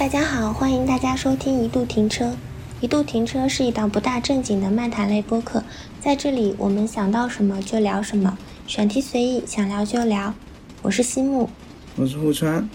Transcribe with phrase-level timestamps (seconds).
[0.00, 2.32] 大家好，欢迎大家收听一度停车。
[2.80, 5.62] 一度停车是一档不大正经的漫谈类播客，
[6.00, 10.32] 在这里我们想到什么就聊什么，选题随意，想聊就聊。
[10.80, 11.50] 我是西木，
[11.96, 12.66] 我是户川。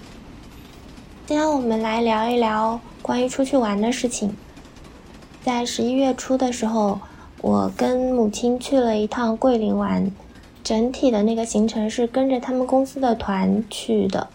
[1.26, 4.32] 今天我们来聊一聊关于出去玩的事情。
[5.44, 7.02] 在十一月初的时候，
[7.42, 10.12] 我跟母亲去了一趟桂林玩，
[10.64, 14.28] 整体的那个行程是跟着他们公司的团去的。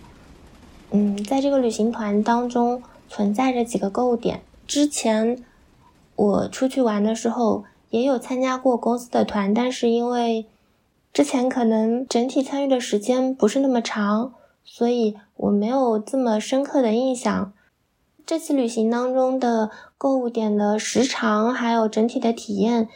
[0.93, 4.43] 嗯，在这个旅行团当中存在着几个购物点。
[4.67, 5.45] 之前
[6.16, 10.47] 我出去玩的时候也有参加过公司的团，但是因为
[11.13, 14.33] 之前可能整体参与的时间不是那么长，
[14.65, 17.52] 所以我没有这么深刻的印象。
[18.27, 22.88] 这次旅行当中的购物点的时长还有整体的体验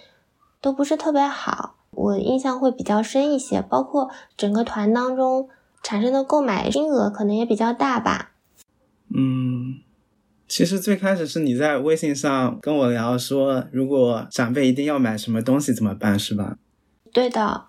[0.61, 5.49] 都不是特别好，我印象会比较深一些，包括整个团当中。
[5.85, 8.33] 产生的购买金额可能也比较大吧。
[9.15, 9.81] 嗯，
[10.49, 16.57] 其实最开始是你在微信上跟我聊说，如果长辈一定要买什么东西怎么办，是吧？
[17.13, 17.67] 对的，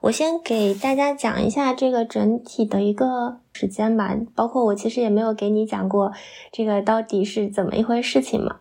[0.00, 6.12] 我先给大家讲一下这个整体的一个时间吧，包括我其实也没有给你讲过
[6.50, 8.56] 这个到底是怎么一回事情嘛。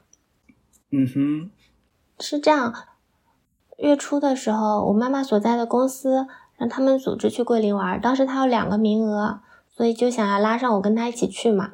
[0.92, 1.50] 嗯哼，
[2.20, 2.74] 是这样，
[3.78, 6.28] 月初的时候，我妈妈所在的公司。
[6.58, 9.40] 让他们组织去桂林玩，当时他有两个名额，
[9.76, 11.72] 所以就想要拉上我跟他一起去嘛。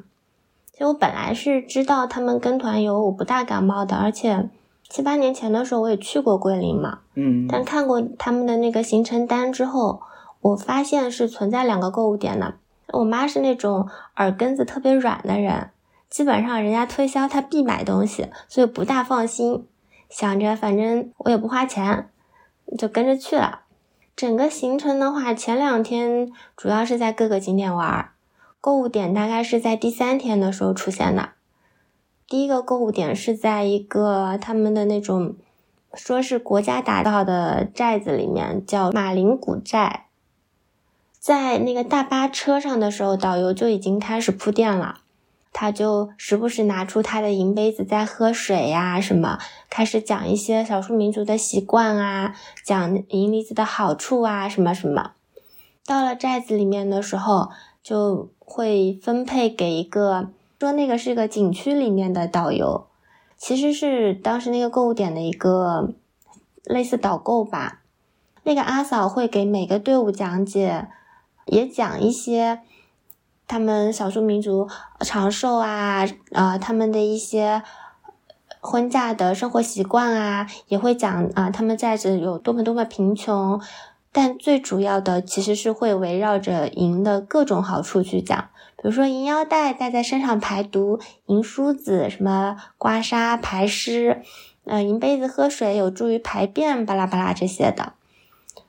[0.72, 4.48] 其实我本来是知道他们跟团游，我不大感冒的，而且
[4.88, 7.00] 七八年前的时候我也去过桂林嘛。
[7.14, 7.46] 嗯。
[7.48, 10.00] 但看过他们的那个行程单之后，
[10.40, 12.54] 我发现是存在两个购物点的。
[12.92, 15.70] 我妈是那种耳根子特别软的人，
[16.08, 19.66] 基本上人家推销她必买东西，所以不大放心，
[20.08, 22.08] 想着反正我也不花钱，
[22.76, 23.60] 就跟着去了。
[24.20, 28.10] 整个行程的话，前两天主要是在各个景点玩，
[28.60, 31.30] 购物点大概是在第三天的时候出现的。
[32.28, 35.36] 第一个购物点是在一个他们的那种
[35.94, 40.08] 说是国家打造的寨子里面，叫马陵古寨。
[41.18, 44.99] 在那个大巴车上的时候，导游就已经开始铺垫了。
[45.52, 49.38] 他就时不时拿出他的银杯子在喝水呀，什么
[49.68, 52.34] 开始讲一些少数民族的习惯啊，
[52.64, 55.12] 讲银离子的好处啊，什么什么。
[55.84, 57.50] 到了寨子里面的时候，
[57.82, 60.30] 就会分配给一个
[60.60, 62.86] 说那个是个景区里面的导游，
[63.36, 65.94] 其实是当时那个购物点的一个
[66.62, 67.82] 类似导购吧。
[68.44, 70.86] 那个阿嫂会给每个队伍讲解，
[71.46, 72.60] 也讲一些。
[73.50, 74.68] 他们少数民族
[75.00, 77.64] 长寿啊，呃，他们的一些
[78.60, 83.60] 婚嫁的生活习惯啊，也会讲啊，他们在这有多么多么贫穷，
[84.12, 94.22] 但最主要的其实是会围绕着银的各种好处去讲，比如说银腰带戴在身上排毒，银梳子什么刮痧排湿，
[94.64, 97.94] 呃，银杯子喝水有助于排便，巴拉巴拉这些的。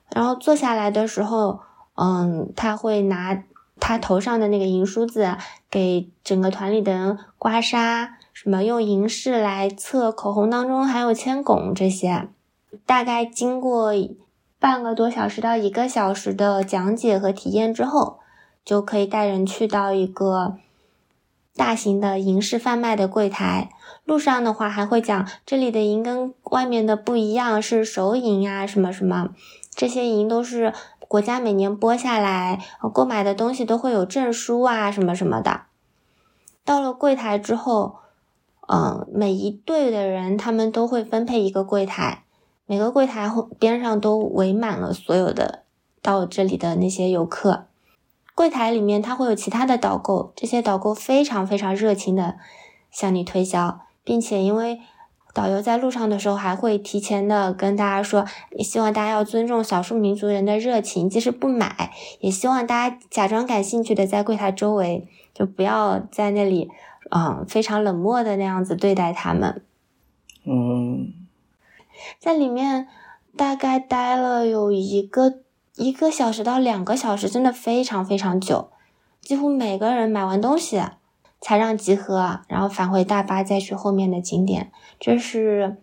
[0.09, 1.59] 然后坐下来的时候，
[1.93, 3.43] 嗯，他会拿。
[3.81, 5.35] 他头上的那个银梳子，
[5.69, 12.29] 给整个团里的人刮痧，什么用银饰来测口红当中含有铅汞这些，
[12.85, 13.91] 大概经过
[14.59, 18.19] 半个多小时到一个小时的讲解和体验之后，
[18.63, 20.57] 就可以带人去到一个
[21.55, 23.71] 大型的银饰贩卖的柜台。
[24.05, 29.29] 路上的话还会讲这里的银跟外面的不一样，是手银啊，什么什么，
[29.75, 30.71] 这些银都是。
[31.11, 32.63] 国家每年拨下来，
[32.93, 35.63] 购买的东西都会有证书啊，什么什么的。
[36.63, 37.97] 到了柜台之后，
[38.69, 42.23] 嗯，每一队的人他们都会分配一个柜台，
[42.65, 45.63] 每个柜台后边上都围满了所有的
[46.01, 47.65] 到这里的那些游客。
[48.33, 52.37] 柜台里面他会有其他的导购，这些导购非常非常热情的
[52.89, 54.79] 向你推销，并且因为。
[55.33, 66.69] 导游在路上的时候还会提前的跟大家说，也希望大家要尊重少数民族人的热情，即使不买，也希望大家假装感兴趣的在柜台周围，就不要在那里，
[67.09, 69.63] 嗯，非常冷漠的那样子对待他们。
[70.43, 71.13] 嗯，
[72.19, 72.87] 在里面
[73.37, 75.35] 大概待了有一个
[75.77, 78.69] 一个小时到两个小时，真的非常非常久，
[79.21, 80.81] 几乎每个人买完东西。
[81.41, 84.71] 才让集合，然后返回大巴，再去后面的景点。
[84.99, 85.77] 这是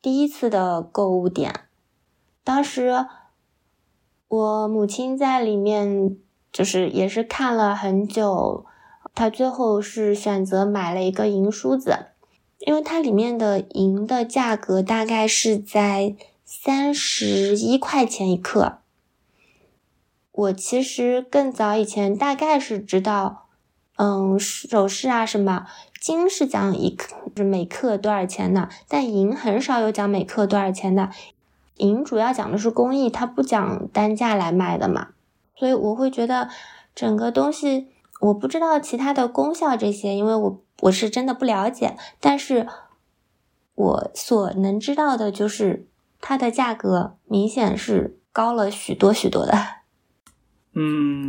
[0.00, 1.52] 第一次的购物点。
[2.44, 3.06] 当时
[4.28, 6.16] 我母亲在里面，
[6.52, 8.64] 就是也是看了很久。
[9.12, 12.06] 她最后是选择买了一个银梳子，
[12.60, 16.14] 因为它里面的银的价格大概是在
[16.44, 18.78] 三十一块钱一克。
[20.30, 23.48] 我其实更早以前大概是知道。
[24.02, 25.66] 嗯，首饰啊什么，
[26.00, 31.10] 金是讲一克是每克多少钱的，但银很少有讲每克多少钱的。
[31.76, 35.08] 银主要讲的是工艺，它不讲单价来卖的嘛。
[35.54, 36.48] 所以我会觉得
[36.94, 37.88] 整个东西，
[38.20, 41.98] 我不知道其他的功效这些，因为我我是真的不了解。
[42.20, 42.66] 但是
[43.74, 45.86] 我所能知道的就是
[46.22, 49.52] 它的价格明显是高了许多许多的。
[50.72, 51.19] 嗯，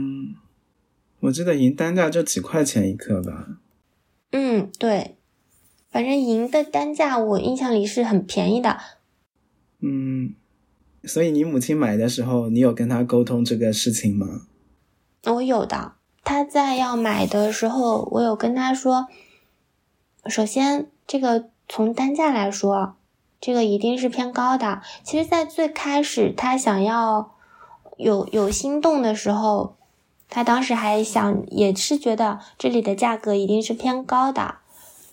[1.22, 3.48] 我记得银单价就几块钱一克吧。
[4.32, 5.18] 嗯，对，
[5.92, 8.80] 反正银的单价我印象里是很便宜的。
[9.82, 10.34] 嗯，
[11.04, 14.48] 所以你母亲买的时候，你有跟她沟通这个事情吗？
[15.26, 19.06] 我有的，她在要买的时候，我有跟她说，
[20.26, 22.96] 首先这个从单价来说，
[23.40, 24.82] 这个一定是偏高的。
[25.04, 27.36] 其实，在最开始她想要
[27.98, 29.78] 有有心动的时候。
[30.34, 34.56] 他当时还想，也是觉得这里的价格一定是偏高的，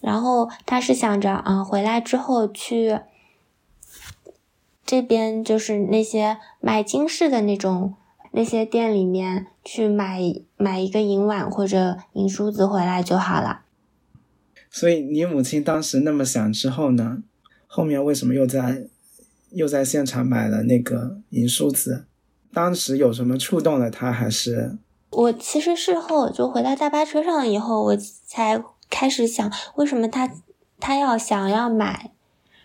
[0.01, 3.01] 然后他是想着，啊，回来之后去
[4.87, 7.95] 这边就是那些卖金饰的那种
[8.31, 10.21] 那些店里面去买
[10.57, 13.63] 买一个银碗或者银梳子回来就好了。
[14.71, 17.25] 所以你母亲当时那么想之后呢，
[17.67, 18.87] 后面为什么又在
[19.51, 22.05] 又在现场买了那个银梳子？
[22.53, 24.79] 当时有什么触动了他，还是？
[25.11, 30.31] 我其实事后就回到大巴车上以后，我才开始想，为什么他
[30.79, 32.13] 他要想要买，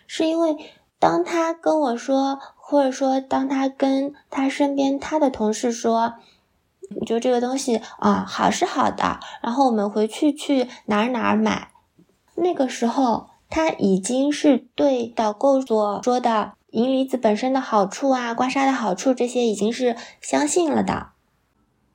[0.06, 0.56] 是因为
[0.98, 6.14] 当他跟我说，或者说当他跟他身边他的同事说，
[7.06, 11.70] 就这个东西啊好是好的，然后我们回去去哪儿哪儿买，
[12.34, 21.13] 那个时候他已经是对导购所说的银离子本身的好处啊，刮痧的好处这些已经是相信了的。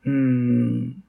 [0.04, 1.02] 嗯，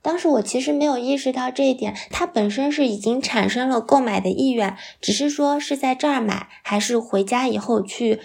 [0.00, 8.20] 当时我其实没有意识到这一点，他本身是已经产生了购买的意愿，只是说是在这儿买，还是回家以后去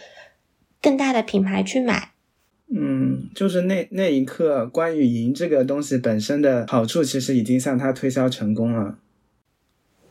[0.82, 2.12] 更大的品牌去买。
[2.72, 9.00] 嗯，就是那那一刻，关于银这个东西本身的好处，其实已经向他推销成功了。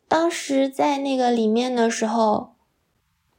[0.09, 2.55] 当时在那个里面的时候，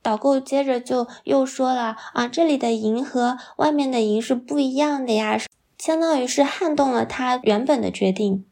[0.01, 5.37] 导购接着就又说了啊，这里的银和外面的银是不一样的呀。
[5.79, 8.45] 相当于是撼动了他原本的决定，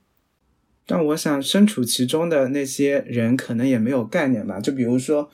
[0.86, 4.62] 但我想身处其中的那些人可能也没有概念吧。
[4.62, 5.30] 就比如说，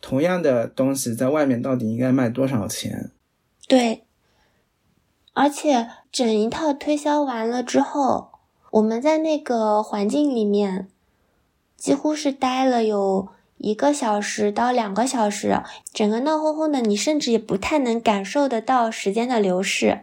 [0.00, 3.10] 同样的东西在外面到底应该卖多少钱？
[3.68, 4.04] 对，
[5.34, 8.30] 而且整一套推销完了之后，
[8.70, 10.88] 我们在那个环境里面
[11.76, 15.60] 几乎是待了有一个小时到两个小时，
[15.92, 20.00] 整个闹哄哄的，你甚至也不太能感受得到时间的流逝。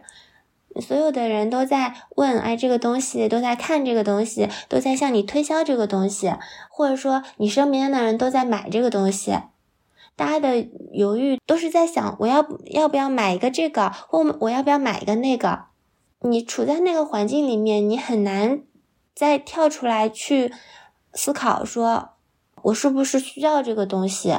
[0.80, 6.34] 所有的人都在问，哎，这个东西都在看这个东西，都在向你推销这个东西，
[6.70, 9.38] 或者说你身边的人都在买这个东西，
[10.16, 15.64] 大家的犹豫都是在想，我要要不要买一个这个，或我要不要买一个那个。
[16.20, 18.62] 你处在那个环境里面，你很难
[19.14, 20.54] 再跳出来去
[21.12, 22.12] 思考，说
[22.62, 24.34] 我是不是需要这个东西，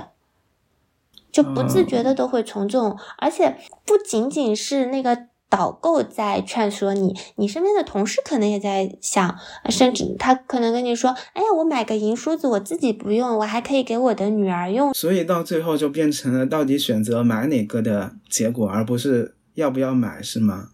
[1.31, 5.27] 就不自觉的都会从众，而且不仅仅是那个。
[5.53, 9.37] 导购在劝说你，你身边的同事可能也在想，
[9.69, 20.69] 甚至他可能跟你说：“哎呀，我买个银梳子，我自己不用，我还可以给我的女儿用。”所以到最后就变成了到底选择买哪个的结果，而不是要不要买，是吗？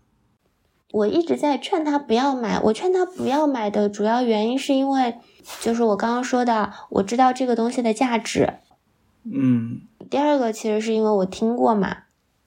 [0.93, 2.57] 我一直在劝他不要买。
[2.61, 5.15] 我劝他不要买的主要原因是因为，
[5.59, 8.53] 就是我刚刚说的，我知道这个东西的价值。
[9.29, 9.81] 嗯。
[10.09, 11.97] 第二个其实是因为我听过嘛。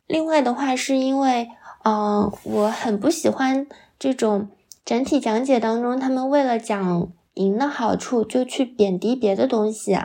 [0.07, 1.49] 另外的话是因为。
[1.85, 3.67] 嗯，我很不喜欢
[3.99, 4.49] 这种
[4.85, 9.99] 整体讲解当中，他们为了讲银的好处，就去贬低别的东西。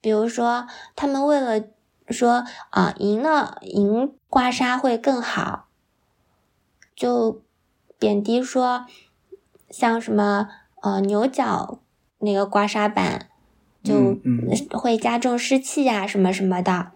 [0.00, 1.64] 比如说，他们为了
[2.08, 5.66] 说啊，赢了银刮痧会更好，
[6.96, 7.40] 就
[7.96, 8.86] 贬低说，
[9.70, 10.48] 像什么
[10.82, 11.78] 呃牛角
[12.18, 13.28] 那个刮痧板
[13.84, 14.16] 就
[14.76, 16.90] 会加重湿气呀，什么什么的。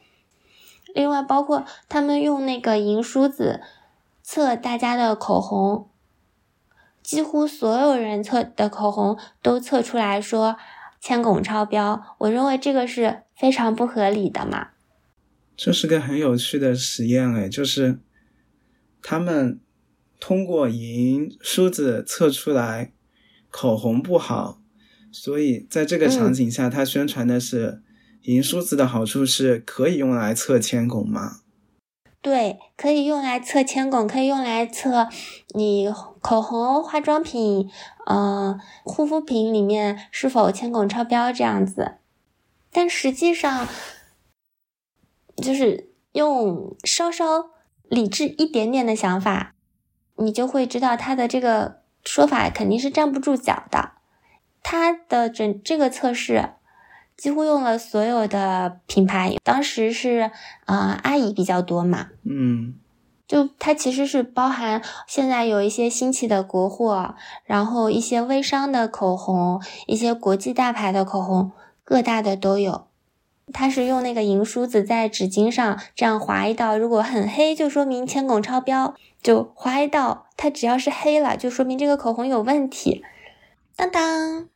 [0.92, 3.60] 另外，包括他们用那个银梳子。
[4.26, 5.90] 测大家的口红，
[7.02, 10.56] 几乎所有人测的口红都测出来说
[10.98, 12.16] 铅汞超标。
[12.16, 14.68] 我认为这个是非常不合理的嘛。
[15.54, 18.00] 这是个很有趣的实验哎，就是
[19.02, 19.60] 他们
[20.18, 22.94] 通过银梳子测出来
[23.50, 24.62] 口红不好，
[25.12, 27.82] 所以在这个场景下，他宣传的是
[28.22, 31.42] 银梳子的好处是可以用来测铅汞吗？
[32.24, 35.10] 对，可以用来测铅汞，可以用来测
[35.48, 37.70] 你口红、化妆品、
[38.06, 41.98] 嗯护肤品里面是否铅汞超标这样子。
[42.72, 43.68] 但实际上，
[45.36, 47.50] 就是用稍稍
[47.90, 49.52] 理智一点点的想法，
[50.16, 53.92] 你就会知道他的这个说法肯定是站不住脚的。
[54.62, 56.54] 他的整这个测试。
[57.16, 60.30] 几乎用了所有的品牌，当时是
[60.66, 62.74] 啊阿姨比较多嘛，嗯，
[63.26, 71.52] 就它其实是包含现在有一些新起的国货，然后一些微商的口红，一些国际大牌的口红，
[71.84, 72.86] 各大的都有。
[73.52, 83.04] 它是用那个银梳子在纸巾上这样划一道，如果很黑就说明铅汞超标，就划一道，它只要是黑了就说明这个口红有问题。
[83.76, 84.48] 当当，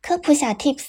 [0.00, 0.86] 科普小 tips。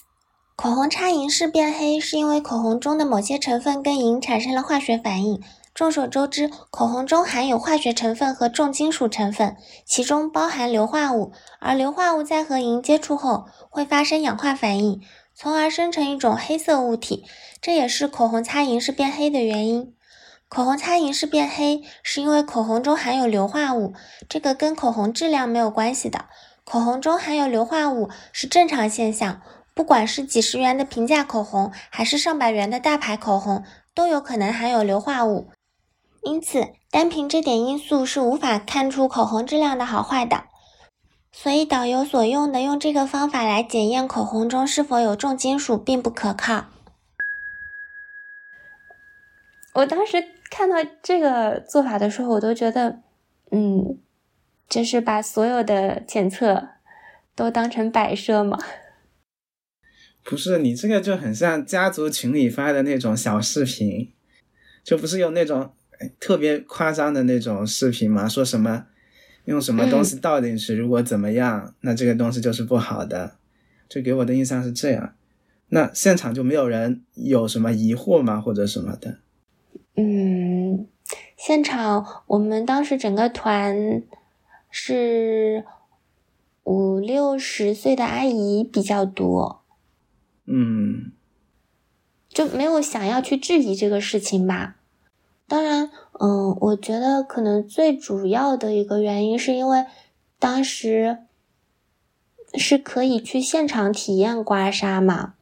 [0.61, 5.41] 口红擦银饰变黑，是因为口红中的某些成分跟银产生了化学反应。
[5.73, 15.01] 众所周知，口红中含有化学成分和重金属成分，其中包含硫化物，而硫化物在和银接触后会发生氧化反应，
[15.33, 17.23] 从而生成一种黑色物体，
[17.61, 19.93] 这也是口红擦银饰变黑的原因。
[20.49, 23.93] 口红擦银饰变黑，是因为口红中含有硫化物，
[24.27, 26.25] 这个跟口红质量没有关系的。
[26.65, 29.41] 口红中含有硫化物是正常现象。
[29.79, 33.63] 不管是几十元的平价口红，还是上百元的大牌口红，
[33.95, 35.47] 都有可能含有硫化物。
[36.21, 40.43] 因此，单凭这点因素是无法看出口红质量的好坏的。
[41.31, 46.65] 所以，导游所用的用这个方法来检验口红中是否有重金属，并不可靠。
[49.75, 50.21] 我当时
[50.51, 52.99] 看到这个做法的时候，我都觉得，
[53.51, 53.97] 嗯，
[54.67, 56.67] 就是把所有的检测
[57.33, 58.59] 都当成摆设吗？
[60.23, 64.11] 不是你这个就很像家族群里发的那种小视频，
[64.83, 65.71] 就不是有那种
[66.19, 68.27] 特别夸张的那种视频吗？
[68.27, 68.85] 说什么
[69.45, 73.37] 用什么东西倒进去，如果怎么样，那这个东西就是不好的。
[73.87, 75.15] 就给我的印象是这样。
[75.69, 78.39] 那现场就没有人有什么疑惑吗？
[78.39, 79.17] 或者什么的？
[79.95, 80.87] 嗯，
[81.35, 84.03] 现场我们当时整个团
[84.69, 85.65] 是
[86.63, 89.58] 五六十岁的阿姨比较多。
[90.51, 91.11] 嗯，
[92.27, 94.77] 就没有想要去质疑这个事情吧。
[95.47, 99.85] 当然，嗯，我觉得可能最主要的一个原因是因为
[100.39, 101.19] 当时
[102.55, 105.35] 是可以去现场体验刮痧嘛。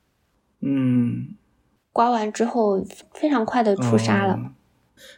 [0.59, 1.35] 嗯，
[1.93, 4.51] 刮完之后非常快的出痧了，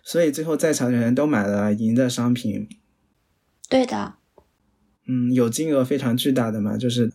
[0.03, 2.69] 所以最后在场的人都买了银的商品。
[3.67, 4.13] 对的。
[5.07, 6.77] 嗯，有金额非常巨大的嘛？
[6.77, 7.11] 就是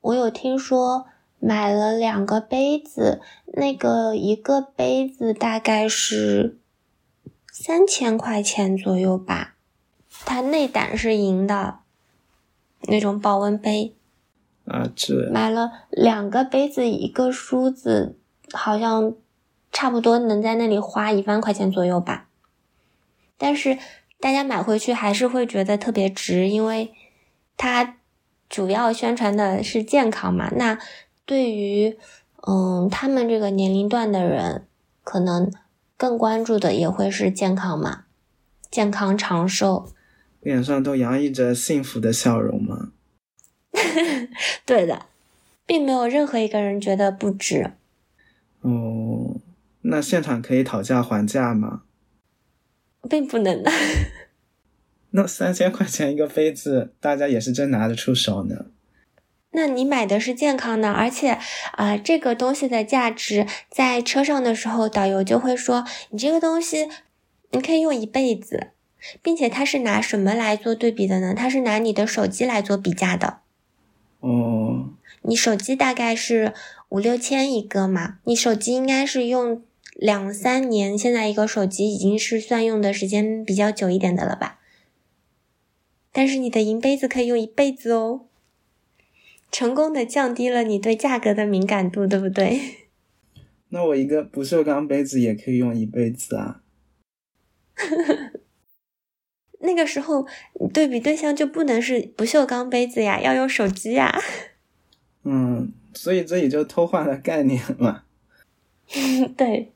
[0.00, 1.06] 我有听说。
[1.40, 6.58] 买了两个杯子，那个一个杯子大概是
[7.50, 9.56] 三千块钱左右吧。
[10.26, 11.78] 它内胆是银的，
[12.82, 13.96] 那种保温杯。
[14.66, 18.18] 啊，这买了两个杯子，一个梳子，
[18.52, 19.14] 好像
[19.72, 22.28] 差不多能在那里花一万块钱左右吧。
[23.38, 23.78] 但是
[24.20, 26.92] 大家买回去还是会觉得特别值，因为
[27.56, 27.96] 它
[28.48, 30.50] 主要宣传的是健康嘛。
[30.54, 30.78] 那
[31.30, 31.96] 对于，
[32.48, 34.66] 嗯，他们这个年龄段的人，
[35.04, 35.48] 可能
[35.96, 38.06] 更关注的也会是健康嘛，
[38.68, 39.92] 健康长寿，
[40.40, 42.90] 脸上都洋溢着幸福的笑容吗？
[44.66, 45.06] 对的，
[45.64, 47.74] 并没有任何一个人觉得不值。
[48.62, 49.36] 哦，
[49.82, 51.82] 那现场可以讨价还价吗？
[53.08, 53.70] 并不能的。
[55.10, 58.66] 那三千块钱一个杯子，大家也是真拿得出手呢。
[59.52, 61.38] 那你买的是健康的，而且
[61.72, 66.88] 啊，这个东西的价值在车上的时候，导游就会说，你这个东西
[67.50, 68.68] 你可以用一辈子，
[69.20, 71.34] 并且他是拿什么来做对比的呢？
[71.34, 73.38] 他是拿你的手机来做比价的。
[74.22, 76.54] 嗯，你手机大概是
[76.90, 78.18] 五六千一个嘛？
[78.24, 79.62] 你手机应该是用
[79.94, 84.60] 两三年，现在一个手机已经是算用的时间比较久一点的了吧？
[86.12, 88.26] 但是你的银杯子可以用一辈子哦。
[89.50, 92.60] 成功的降低了你对价格的敏感度，对不对？
[93.70, 96.62] 那我一个不锈钢杯子也可以用一辈子啊。
[99.60, 100.26] 那个时候
[100.72, 104.18] 对比对象就不能是不锈钢杯子呀，要用手机呀。
[105.24, 108.04] 嗯，所以这也就偷换了概念嘛。
[109.36, 109.72] 对，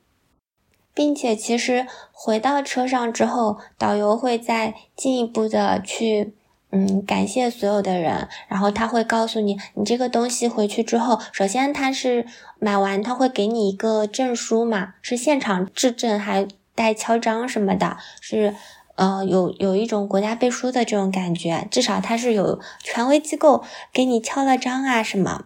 [0.95, 6.33] 并且其实回到车上之后，导游会再进一步的去。
[6.77, 8.27] 嗯，感谢所有的人。
[8.49, 12.27] 然后他会告诉你，你这个东西回去之后，首先他是
[12.59, 18.57] 买完他会给你一个证书嘛，是现场质证还带敲章什么的，是
[18.97, 23.63] 呃有有一种国家背书的这种感觉，至少它是有权威机构
[23.93, 25.45] 给你敲了章啊什么。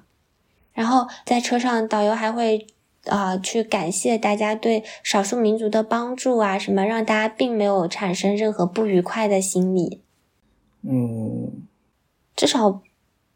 [0.73, 2.67] 然后在车上，导游还会
[3.05, 10.01] 啊去感谢大家对少数民族的帮助啊什么，让大家并没有产生任何不愉快的心理。
[10.83, 11.53] 哦，
[12.37, 12.83] 至少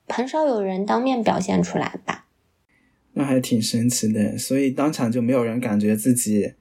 [0.08, 2.26] 很少有人当面表现出来吧。
[3.14, 6.54] 那还挺神奇的，所以当场就没有人感觉自己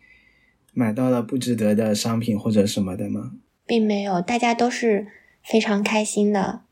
[0.73, 3.33] 买到了不值得的商品或者什么的吗？
[3.65, 5.07] 并没有，大家都是
[5.43, 6.63] 非常开心的。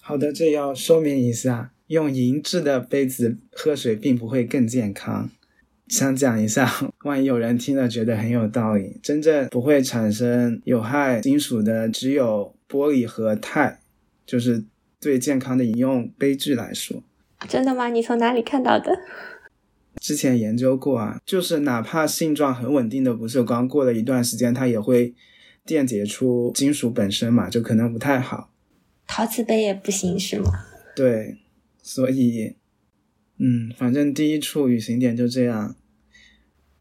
[0.00, 5.30] 好的，这要说明一下，用银质的杯子喝水并不会更健康。
[5.86, 6.68] 想讲一下，
[7.04, 13.78] 万一有人听了觉得很有道理，真正不会产生有害金属的只有玻璃和钛，
[14.26, 14.64] 就是
[15.00, 17.04] 对健康的饮用杯具来说。
[17.48, 17.88] 真的吗？
[17.88, 18.90] 你从哪里看到的？
[20.00, 25.14] 之前研究过啊，就是哪怕性状很稳定的不锈钢，过了一段时间它也会
[25.64, 28.50] 电解出金属本身嘛，就可能不太好。
[29.06, 30.50] 陶瓷杯也不行是吗？
[30.96, 31.38] 对，
[31.80, 32.56] 所以，
[33.38, 35.76] 嗯，反正第一处旅行点就这样。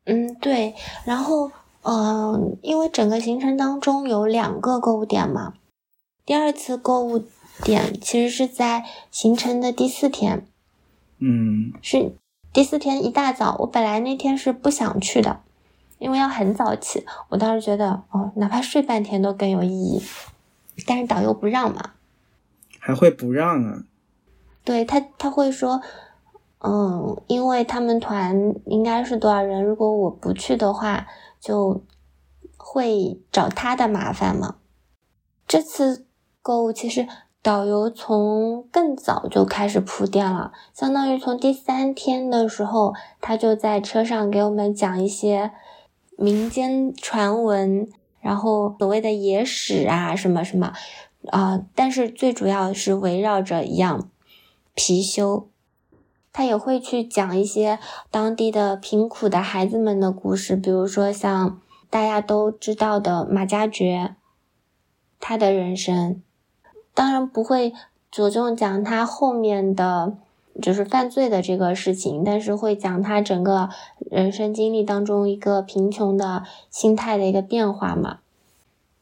[0.06, 0.74] 嗯，对。
[1.06, 1.52] 然后，
[1.84, 5.54] 嗯，因为整个行程当中有两个购物点嘛，
[6.26, 7.26] 第二次购物
[7.64, 10.48] 点其实是在行程的第四天。
[11.20, 12.16] 嗯，是
[12.52, 15.42] 第四天一大早，我本来那天是不想去的，
[16.00, 17.06] 因为要很早起。
[17.30, 20.02] 我当时觉得，哦，哪怕睡半天都更有意义。
[20.88, 21.92] 但是导游不让嘛，
[22.80, 23.84] 还会不让啊？
[24.64, 25.82] 对他，他会说，
[26.60, 31.06] 嗯，因为他们团应该是多少人，如果我不去的话，
[31.40, 31.84] 就
[32.58, 34.56] 会找他的麻烦嘛。
[35.48, 36.08] 这次
[36.44, 37.08] 购物其实
[37.42, 45.52] 导游从更早就开始铺垫了，相当于从第三天的时候，他就在车上给我们讲一些
[46.18, 50.74] 民间传闻，然后所谓的野史啊，什么什么
[51.32, 54.10] 啊，但是最主要是围绕着一样
[54.76, 55.46] 貔貅。
[56.36, 57.78] 他也会去讲一些
[58.10, 64.16] 当地的贫苦的孩子们的故事，比如说像大家都知道的马加爵，
[65.20, 66.24] 他的人生，
[66.94, 67.74] 当然不会
[68.12, 70.16] 着重讲他后面的
[70.62, 73.70] 就是犯罪的这个事情，但是会讲他整个
[74.12, 78.20] 人生经历当中一个贫穷的心态的一个变化嘛。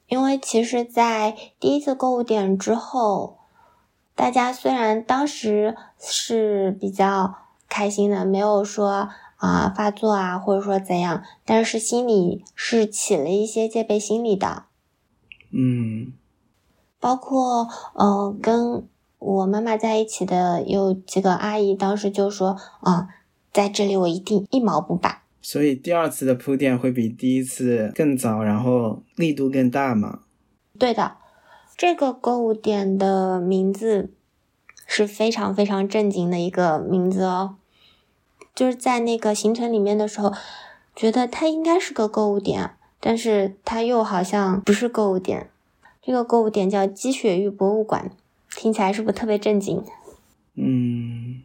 [0.07, 3.37] 因为其实，在第一次购物点之后。
[4.13, 7.33] 大家虽然当时是比较
[7.67, 14.65] 开心的，没有说啊发作啊，或者说怎样，但是心里是起了一些戒备心理的。
[15.51, 16.13] 嗯，
[17.01, 18.87] 包括呃跟
[19.19, 23.09] 我妈妈在一起的有几个阿姨，当时就说啊，
[23.51, 25.23] 在这里我一定一毛不拔。
[25.41, 30.19] 所以第二次的铺垫会比第一次更早，然后力度更大嘛？
[30.79, 31.17] 对的。
[31.75, 34.11] 这个购物点的名字
[34.85, 37.55] 是非常非常正经的一个名字哦，
[38.53, 40.31] 就是在那个行程里面的时候，
[40.95, 45.49] 觉得它应该是个购物点，但是它又好像不是购物点。
[46.01, 48.11] 这个购物点叫积雪玉博物馆，
[48.55, 49.83] 听起来是不是特别正经？
[50.55, 51.43] 嗯，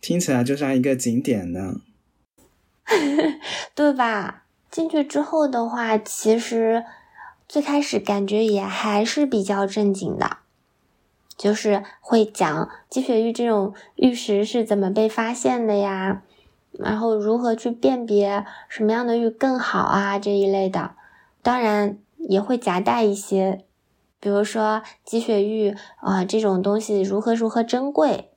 [0.00, 1.80] 听起来就像一个景点呢，
[3.74, 4.44] 对吧？
[4.70, 6.84] 进去之后的话，其实。
[7.46, 10.38] 最开始感觉也还是比较正经的，
[11.36, 16.22] 就是会讲积雪玉这种玉石是怎么被发现的呀，
[16.72, 20.96] 然后如何去辨别什么样的玉更好啊这一类的，
[21.42, 23.64] 当然也会夹带一些，
[24.24, 28.30] 比如说积雪玉啊这种东西如何如何珍贵，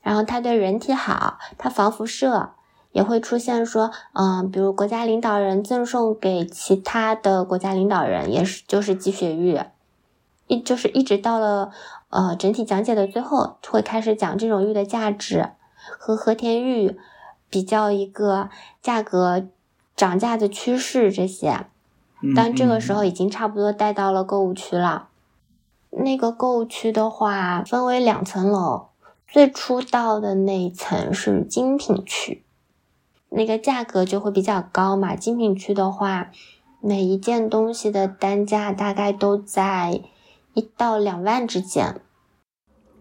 [0.00, 2.52] 然后它对人体好，它防辐射。
[2.92, 9.60] 也会出现说，嗯，比如国家领导人赠送给其他的国家领导人，也是就是积雪玉，
[10.46, 11.72] 一就是一直到了
[12.10, 15.50] 呃整体讲解的最后，会开始讲这种玉的价值
[15.98, 16.96] 和和田玉
[17.50, 18.48] 比较一个
[18.80, 19.48] 价格
[19.96, 21.66] 涨价的趋势这些。
[22.36, 25.08] 但这个时候已经差不多带到了购物区了。
[25.96, 28.88] 那个购物区的话分为两层楼，
[29.28, 32.44] 最初到的那一层是精品区。
[33.30, 36.30] 那个价格就会比较高嘛，精品区的话，
[36.80, 40.02] 每一件东西的单价大概都在
[40.54, 42.00] 一到两万之间。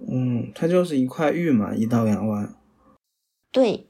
[0.08, 2.56] 嗯，它就是一块玉嘛，一到两万。
[3.52, 3.88] 对，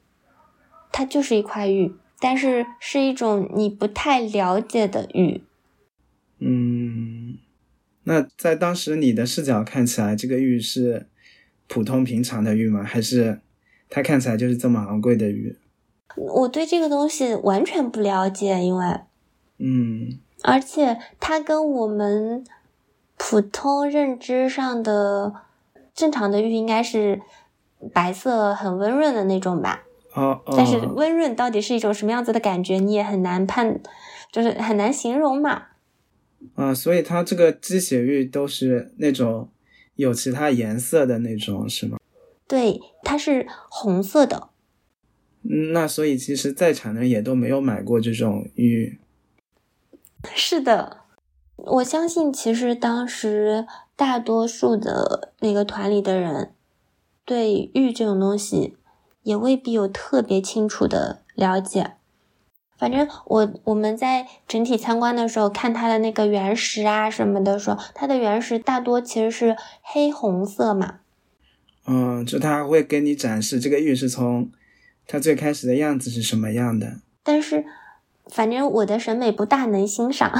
[0.91, 5.43] 它就是一块玉，但是是一种你不太了解的玉。
[6.39, 7.37] 嗯，
[8.03, 11.07] 那在当时你的视角看起来，这个玉是
[11.67, 12.83] 普通平常的玉吗？
[12.83, 13.39] 还是
[13.89, 15.57] 它看起来就是这么昂贵的玉？
[16.15, 18.85] 我对这个东西完全不了解，因为，
[19.57, 22.43] 嗯，而且它跟我们
[23.17, 25.33] 普通认知上的
[25.95, 27.21] 正常的玉应该是
[27.93, 29.83] 白色、很温润的那种吧。
[30.13, 33.79] 哦，但是温润到底是一种什么样子的感觉，你也很难判，
[34.31, 35.63] 就是很难形容嘛。
[36.55, 39.49] 啊，所以它这个鸡血玉都是那种
[39.95, 41.97] 有其他颜色的那种，是吗？
[42.47, 44.49] 对，它是红色的。
[45.43, 48.99] 嗯，那所以其实在场的人也都没有买过这种玉。
[50.33, 51.01] 是的，
[51.55, 56.53] 我相信其实当时大多数的那个团里的人
[57.25, 58.77] 对玉这种东西。
[59.23, 61.93] 也未必有特别清楚的了解，
[62.77, 70.95] 反正我我们在整体参观的时候看它的那个原石啊什么的时候，它的原石大多其实是黑红色嘛。
[71.85, 74.49] 嗯，就它会给你展示这个玉是从
[75.07, 77.01] 它最开始的样子是什么样的。
[77.23, 77.65] 但是，
[78.27, 80.31] 反正我的审美不大能欣赏，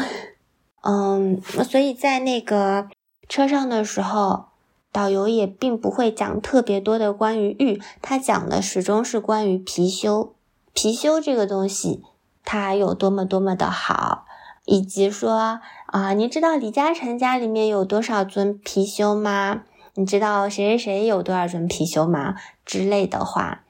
[0.83, 2.87] 嗯，所以在那个
[3.27, 4.45] 车上的时候。
[4.93, 10.33] 导游也并不会讲特别多的关于玉，他讲的始终是关于貔貅。
[10.75, 12.03] 貔貅这个东西，
[12.43, 14.25] 他有多么多么的好，
[14.65, 19.63] 以及说啊，你知道李嘉诚家里面有多少尊貔貅吗？
[19.95, 22.35] 你知道谁谁谁有多少尊貔貅吗？
[22.65, 23.63] 之类的话，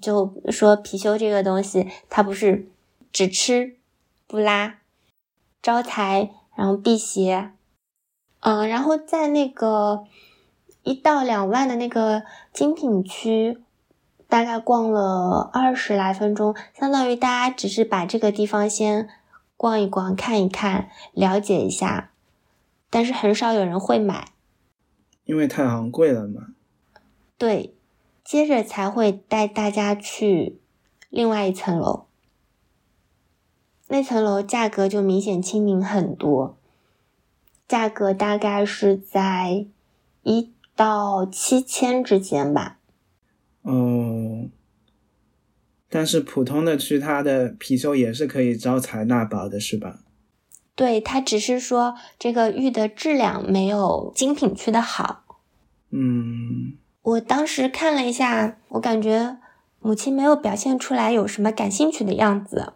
[0.00, 2.70] 就说貔貅这个东西，它不是
[3.12, 3.76] 只吃
[4.26, 4.78] 不拉，
[5.62, 7.52] 招财，然后辟邪，
[8.40, 10.04] 嗯，然后在那个。
[10.82, 12.22] 一到两万的那个
[12.54, 13.62] 精品区，
[14.30, 19.08] 大概逛了二十来分钟，相当于大家只是把这个地方先
[19.56, 22.12] 逛一逛、看一看、了解一下，
[22.88, 24.28] 但是很少有人会买，
[25.24, 26.54] 因为太昂贵了嘛。
[27.36, 27.74] 对，
[28.24, 30.58] 接着才会带大家去
[31.10, 32.06] 另外一层楼，
[33.88, 36.56] 那层楼价格就明显亲民很多，
[37.68, 39.66] 价格大概是在
[40.22, 40.52] 一。
[40.76, 42.78] 到七千之间吧。
[43.70, 44.48] 哦，
[45.88, 50.00] 但是普通的区，它的貔貅也是可以招财纳宝的，是吧？
[50.74, 55.24] 对，它只是说这个玉的质量没有精品区的好。
[55.90, 59.38] 嗯，我当时看了一下，我感觉
[59.78, 62.72] 母亲没有表现出来有什么感兴趣的样子，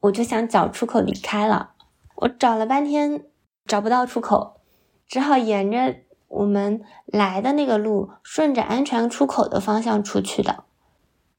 [0.00, 1.72] 我就想找出口离开了。
[2.16, 3.26] 我找了半天
[3.66, 4.62] 找不到出口，
[5.06, 5.96] 只好沿着。
[6.28, 10.64] 我们来的那个路，顺着安全出口的方向出去的，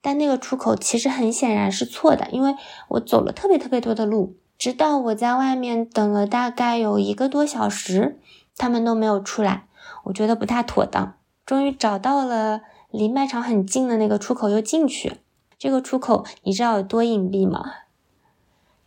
[0.01, 2.55] 但那个出口其实很显然是错的，因为
[2.89, 8.19] 我走了特别特别多的路，直到我在外面等了大概有一个多小时，
[8.57, 9.67] 他们都没有出来，
[10.05, 11.13] 我觉得不太妥当。
[11.45, 15.17] 终于找到了离卖场很近的那个出口，又进去。
[15.57, 17.63] 这个出口你知道有多隐蔽吗？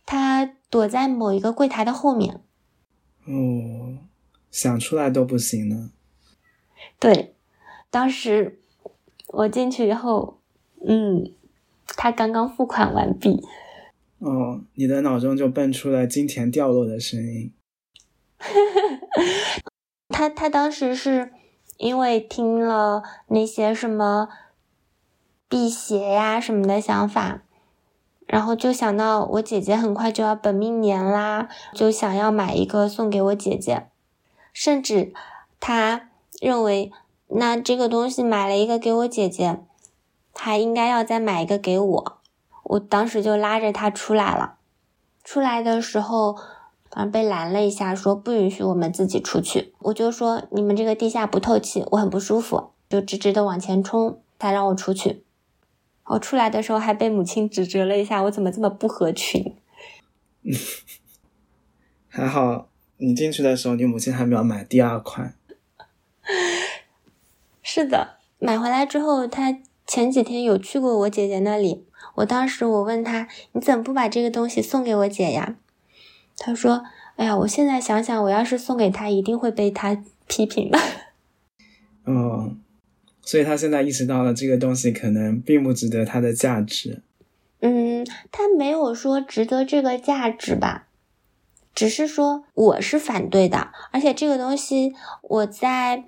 [0.05, 2.41] 他躲在某一个柜台的后面。
[3.25, 3.99] 哦。
[4.53, 5.89] 想出来都不行呢。
[6.99, 7.33] 对，
[7.89, 8.59] 当时
[9.27, 10.39] 我进去以后，
[10.87, 11.33] 嗯，
[11.87, 13.43] 他刚刚付款完毕。
[14.19, 17.51] 哦，你的脑中就蹦出了金钱掉落的声音。
[20.09, 21.33] 他他当时是
[21.77, 24.29] 因为听了那些什么
[25.49, 27.43] 辟邪呀什么的想法，
[28.27, 33.87] 然后就想到我姐姐很快就要本命年啦，就想要买一个送给我姐姐。
[34.53, 35.11] 甚至
[35.59, 36.91] 他认为，
[37.27, 39.59] 那这个东西买了一个给我姐姐，
[40.33, 42.17] 他应该要再买一个给我。
[42.63, 44.57] 我当时就拉着他出来了。
[45.23, 46.35] 出来的时候，
[46.89, 49.73] 反正被拦了一下，说不允许我们自己出去。
[49.79, 55.25] 我就说你们这个地下不透气，我很不舒服，就直直的往前冲，他让我出去。
[56.05, 59.55] 我出来的时候还被母亲指责了一下，我怎么这么不合群？
[62.09, 62.67] 还好。
[63.05, 65.35] 你进去的时候，你母亲还没有买第二款。
[67.61, 71.85] 是的，买回来之后，他前几天有去过我姐姐那里。
[72.15, 75.57] 我当时我问他：“你怎么不把这个东西送给我姐呀？”
[76.37, 76.85] 他说
[77.17, 80.79] ：“哎呀，我现在想想，我要是送给她，一定会被她批评的。”
[82.05, 82.57] 嗯，
[83.21, 87.01] 所以他现在意识到了这个东西可能并不值得它的价值。
[87.59, 90.87] 嗯，他没有说值得这个价值吧。
[91.73, 96.03] 只是说我是反对的，而且这个东西我在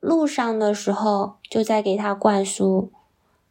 [0.00, 2.92] 路上的时候就在给他灌输，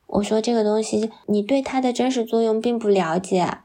[0.07, 3.59] 我说这个东西你对它的真实作用并不了解，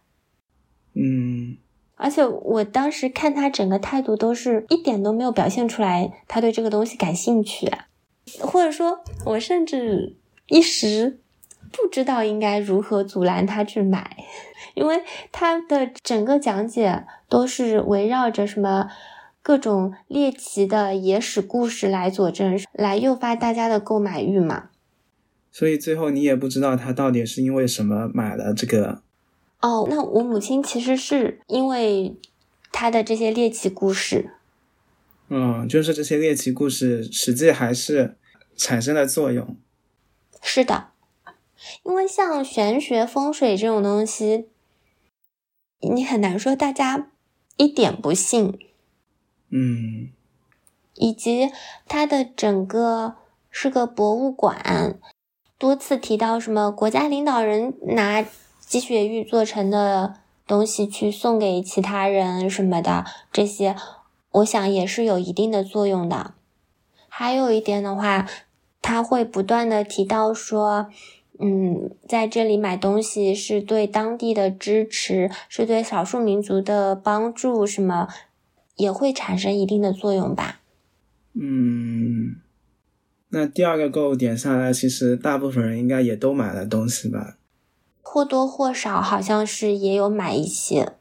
[0.94, 1.58] 嗯，
[1.94, 7.70] 而且我当时看他整个态度都是一点都没有表现出来他对这个东西感兴趣，
[8.40, 10.16] 或者说，我甚至
[10.48, 11.20] 一时
[11.72, 14.16] 不知道应该如何阻拦他去买，
[14.74, 18.90] 因为他的整个讲解都是围绕着什么
[19.42, 24.70] 各种猎奇的野史故事来佐证，来诱发大家的购买欲嘛。
[25.52, 29.02] 所以最后你也不知道他到底是因为什么买了这个。
[29.60, 32.16] 哦，那我母亲其实是因为
[32.72, 34.30] 他的这些猎奇故事。
[35.28, 38.16] 嗯，就是这些猎奇故事实际还是
[38.56, 39.56] 产生了作用。
[40.40, 40.88] 是的。
[41.82, 44.48] 因为像玄学、风水这种东西，
[45.80, 47.10] 你很难说大家
[47.56, 48.58] 一点不信。
[49.50, 50.10] 嗯，
[50.94, 51.50] 以及
[51.86, 53.16] 它的整个
[53.50, 54.98] 是个博物馆，
[55.58, 58.24] 多次提到什么国家领导人拿
[58.60, 60.14] 鸡血玉做成的
[60.46, 63.76] 东西去送给其他人什么的，这些
[64.30, 66.34] 我想也是有一定的作用的。
[67.08, 68.26] 还有一点的话，
[68.80, 70.88] 他会不断的提到说。
[71.42, 78.08] 嗯，在这里买东西是对当地的支持，是对少数民族的帮助，什么
[78.76, 80.60] 也会产生一定的作用吧。
[81.32, 82.36] 嗯，
[83.30, 87.38] 那第二个购物点下来，其实大部分人应该也都买了东西吧？
[88.02, 90.92] 或多或少，好像是也有买一些。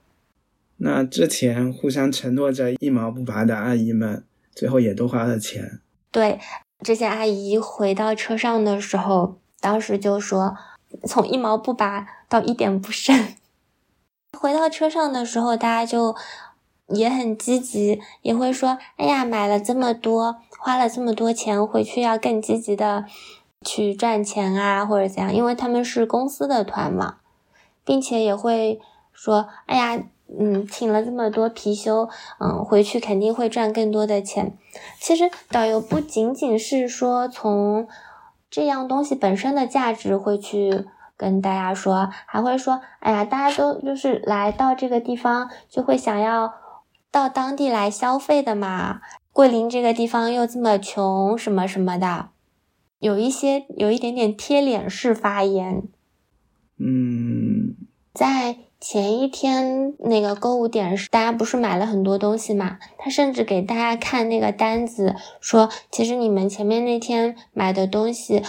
[0.77, 4.23] 那之前互相承诺着一毛不拔的阿姨们，
[4.55, 5.81] 最后也都花了钱。
[6.11, 6.39] 对，
[6.81, 9.41] 这些阿姨回到车上的时候。
[9.61, 10.55] 当时就说，
[11.05, 13.35] 从一毛不拔到一点不剩。
[14.39, 16.15] 回到车上的时候，大家就
[16.87, 23.05] 也很积极，也会说：“哎呀，买了这么多，花了这么多钱，回去要更积极的
[23.65, 27.17] 去赚钱啊，或者怎样。”因为他们是公司的团嘛，
[27.83, 28.79] 并且也会
[29.11, 30.01] 说：“哎呀，
[30.39, 34.57] 嗯，请了这么多貔貅，嗯，回去肯定会赚更多的钱。”
[35.01, 37.87] 其实导游不仅仅是说从。
[38.49, 40.85] 这样东西本身的价值会去
[41.15, 46.53] 跟大家说，还会说，哎呀，大家都就是来到这个地方就会想要
[47.11, 49.01] 到当地来消费的嘛。
[49.31, 52.29] 桂林这个地方又这么穷，什么什么的，
[52.99, 55.83] 有一些有一点点贴脸式发言。
[56.77, 57.75] 嗯，
[58.13, 58.68] 在。
[58.79, 62.79] 前一天那个购物点是大家不是买了很多东西嘛？
[62.97, 68.41] 他甚至给大家看那个单子，说其实你们前面那天买的东西，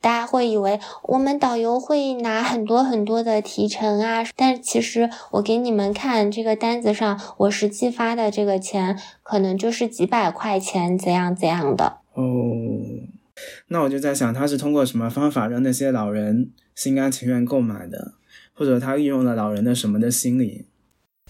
[0.00, 11.98] 大家会以为我们导游会拿很多很多的提成啊，但其实我给你们看这个单子上，我实际发的这个钱可能就是几百块钱，怎样怎样的。
[12.14, 12.24] 哦，
[13.68, 18.14] 那我就在想，他是通过什么方法让那些老人心甘情愿购买的？
[18.56, 20.66] 或者他利用了老人的什么的心理？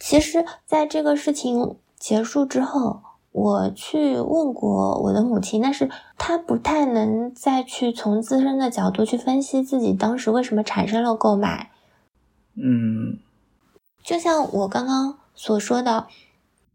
[0.00, 11.72] 其实，在这个事情结束之后，我去问过我的母亲，但是她不太能再去从自身的角度去分析自己当时为什么产生了购买。
[12.54, 13.18] 嗯，
[14.04, 16.06] 就像我刚刚所说的，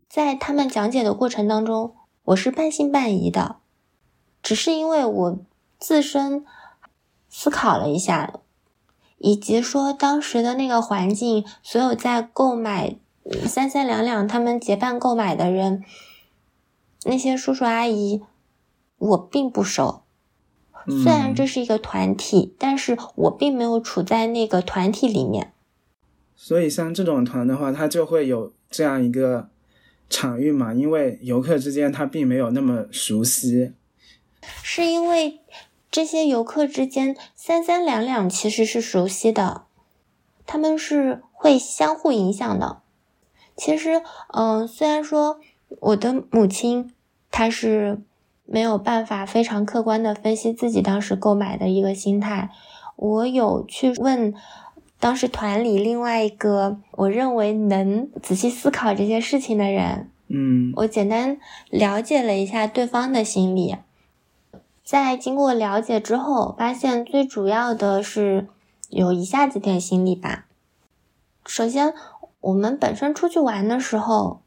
[0.10, 3.58] 在他们讲解的过程当中，我是半信半疑的，
[4.44, 5.40] 只是因为我
[5.80, 6.44] 自身
[7.30, 8.34] 思考了一下。
[9.24, 12.96] 以及说当时的那个环境，所有在购买
[13.46, 15.84] 三三两两他们结伴购买的人，
[17.06, 18.24] 那些叔叔阿姨，
[18.98, 20.02] 我并不熟。
[20.88, 25.54] 虽然这是一个团体，但是我并没有处在那个团体里面。
[26.36, 29.50] 所以像这种团的话，它就会有这样一个
[30.10, 33.74] 场域嘛，因为游客之间他并没有那么熟悉。
[34.64, 35.40] 是因为。
[35.92, 39.66] 这些游客之间三三两两其实是熟悉的，
[40.48, 42.82] 他们是会相互影响的。
[43.58, 44.02] 其实，
[44.34, 45.42] 嗯，虽然说
[45.82, 46.94] 我的母亲
[47.30, 48.02] 她是
[48.46, 52.50] 没有办法非常客观的分析自己当时购买的一个心态，
[52.96, 54.34] 我有去问
[55.00, 61.38] 当时团里另外一个我认为能仔细思考这些事情的人，嗯，我简单
[61.70, 63.76] 了解了一下对方的心理。
[64.92, 68.50] 在经过了解之后，发现最主要的是
[68.90, 70.48] 有以下几点心理吧。
[71.46, 71.94] 首先，
[72.42, 74.42] 我们本身出去玩的时候，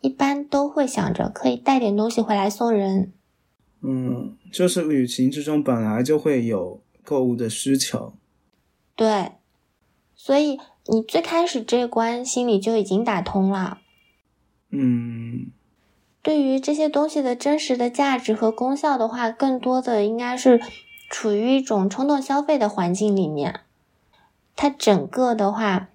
[0.00, 3.12] 一般都会想着可以带点东西回来送人。
[3.80, 8.14] 嗯，就是旅行之中本来就会有购物的需求。
[8.94, 9.32] 对，
[10.14, 13.80] 所以你最开始这关心里就已经打通了。
[14.70, 15.50] 嗯。
[16.22, 20.60] 对于这些东西的真实的价值和功效的话，更多的应该是
[21.10, 23.60] 处于一种冲动消费的环境里面。
[24.54, 25.88] 它整个的话，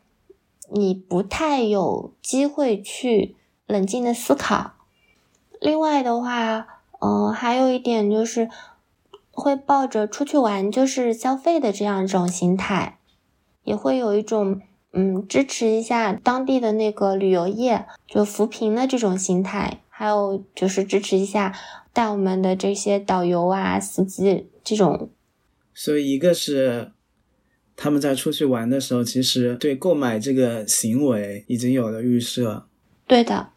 [0.70, 3.36] 你不太有机会去
[3.66, 4.74] 冷静的思考。
[5.62, 6.68] 另外的话，
[7.00, 8.50] 嗯，还有一点就是，
[9.32, 12.98] 会抱着出去玩就是消费的这样一种心态，
[13.64, 14.60] 也会有一种
[14.92, 21.58] 嗯支持一下当地的那个旅游业，就扶贫的这种心态，还有就是支持一下
[21.92, 25.10] 带我们的这些导游啊、司机这种。
[25.74, 26.92] 所以一个是
[27.76, 32.68] 他们在出去玩的时候，其实对购买这个行为已经有了预设。
[33.08, 33.50] 对的。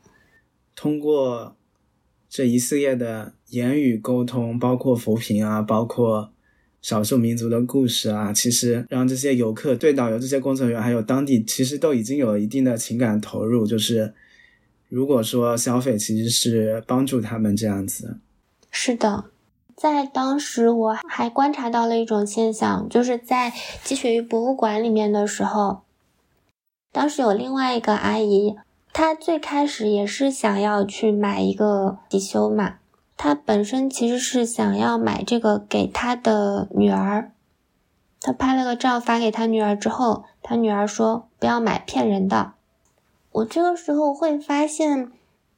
[0.74, 1.57] 通过
[2.29, 3.35] 这一系列的。
[3.50, 6.33] 言语沟通，包括扶贫啊，包括
[6.81, 13.66] 少数民族的故事啊，其实让这些游客对导游、这些工作人员还有当地，其实都已经有了一定的情感投入。
[13.66, 14.14] 就是
[14.90, 18.18] 如果说消费，其实是帮助他们这样子。
[18.72, 19.26] 是的，
[19.76, 23.53] 在当时我还观察到了一种现象，就是在
[23.85, 25.83] 积雪玉博物馆里面的时候，
[26.92, 28.57] 当时有另外一个阿姨，
[28.92, 32.79] 她最开始也是想要去买一个貔貅嘛。
[33.16, 37.31] 她本身其实是想要买这个给她的女儿，
[38.20, 42.55] 她拍了个照发给她女儿之后，她女儿说不要买骗人的。
[43.33, 45.12] 我这个时候会发现，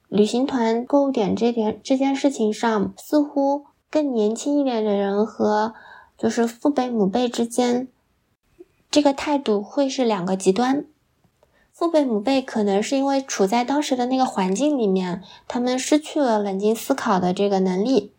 [0.08, 5.74] 旅行团购物点这点这件事情上，似乎更年轻一点的人和
[6.18, 7.88] 就是父辈母辈之间，
[8.90, 10.84] 这个态度会是两个极端。
[11.72, 18.12] 父辈母辈可能是因为处在当时的那个环境里面，他们失去了冷静思考的这个能力。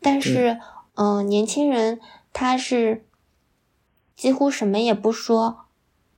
[0.00, 0.58] 但是，
[0.94, 2.00] 嗯，年轻人
[2.32, 3.06] 他是
[4.16, 5.66] 几乎什么也不说，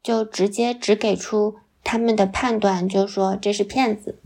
[0.02, 4.18] 就直接只给出他们的判断，就说这是骗子。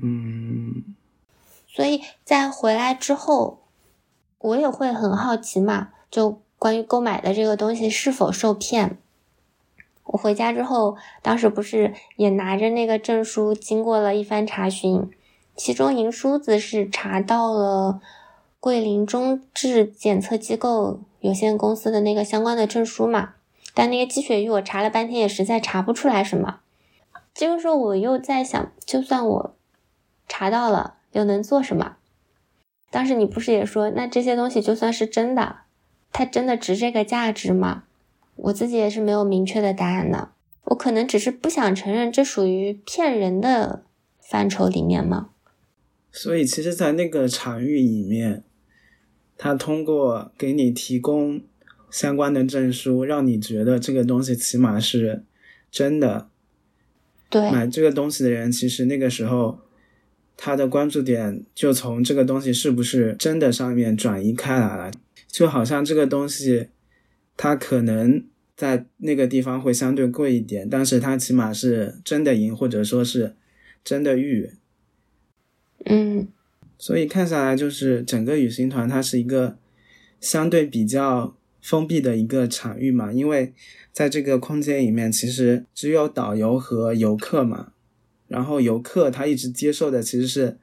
[0.00, 0.94] 嗯。
[1.68, 3.64] 所以在回来之后，
[4.38, 8.96] 我也会很好奇嘛，就关于购买的这个东西是否受骗。
[10.04, 15.10] 我回家之后，当时不是也拿着那个证书，经过了一番查询，
[15.54, 18.00] 其中银梳子是查到了
[18.58, 23.34] 桂林中质检测机构有限公司的那个相关的证书嘛，
[23.74, 26.60] 但那个积雪玉我查了半天也实在查不出来什么。
[27.38, 29.56] 这个时候我又在想，就算我
[30.26, 31.96] 查到了，又能做什么？
[32.90, 35.56] 当时你不是也说，那这些东西就算是真的，
[36.12, 37.84] 它真的值这个价值吗？
[38.36, 40.30] 我自己也是没有明确的答案的，
[40.64, 43.82] 我可能只是不想承认这属于骗人的
[44.18, 45.28] 范畴里面吗？
[46.10, 48.44] 所以，其实，在那个场域里面，
[49.36, 51.42] 他通过给你提供
[51.90, 55.22] 相关的证书，让你觉得这个东西起码是
[55.70, 56.30] 真的。
[57.28, 59.58] 对，买这个东西的人，其实那个时候
[60.36, 64.90] 他的关注点就从这个东西是不是真的上面转移开来了，
[65.26, 66.68] 就好像这个东西。
[67.38, 68.24] 它可能
[68.56, 73.36] 在那个地方会相对贵一点，但是它起码是真的银，或者说是
[73.84, 74.52] 真的玉。
[75.84, 76.28] 嗯，
[76.78, 79.58] 所以看下来，就是整个旅行团它是一个
[80.18, 81.36] 相对比较
[81.66, 83.52] 封闭的一个场域嘛，因为
[83.90, 87.72] 在这个空间里面，其实只有导游和游客嘛，
[88.28, 90.58] 然后游客他一直接受的其实是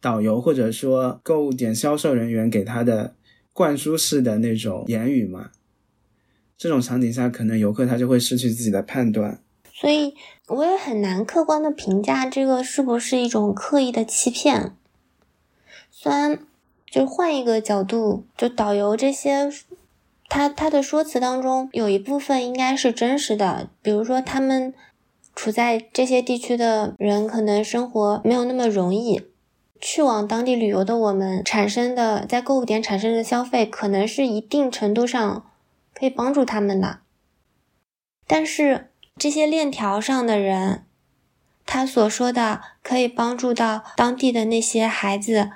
[0.00, 3.14] 导游或者说购物点销售人员给他的
[3.52, 5.52] 灌输式的那种言语嘛。
[6.58, 9.40] 这种场景下，可能游客他就会失去自己的判断，
[9.72, 10.14] 所以
[10.48, 14.74] 我也很难客观的评价这个是不是一种刻意的欺骗。
[15.92, 16.40] 虽然，
[16.90, 19.48] 就换一个角度，就导游这些，
[20.30, 24.72] 他他的说辞当中有一部分应该是真实的，比如说他们
[25.34, 29.20] 处在这些地区的人可能生活没有那么容易，
[29.78, 35.44] 去往当地旅游的我们产生的在购物点产生的消费，可能是一定程度上。
[35.92, 37.00] 可以帮助他们的，
[38.26, 40.86] 但是这些链条上的人，
[41.66, 45.50] 他所说的可以帮助到当地的那些孩子，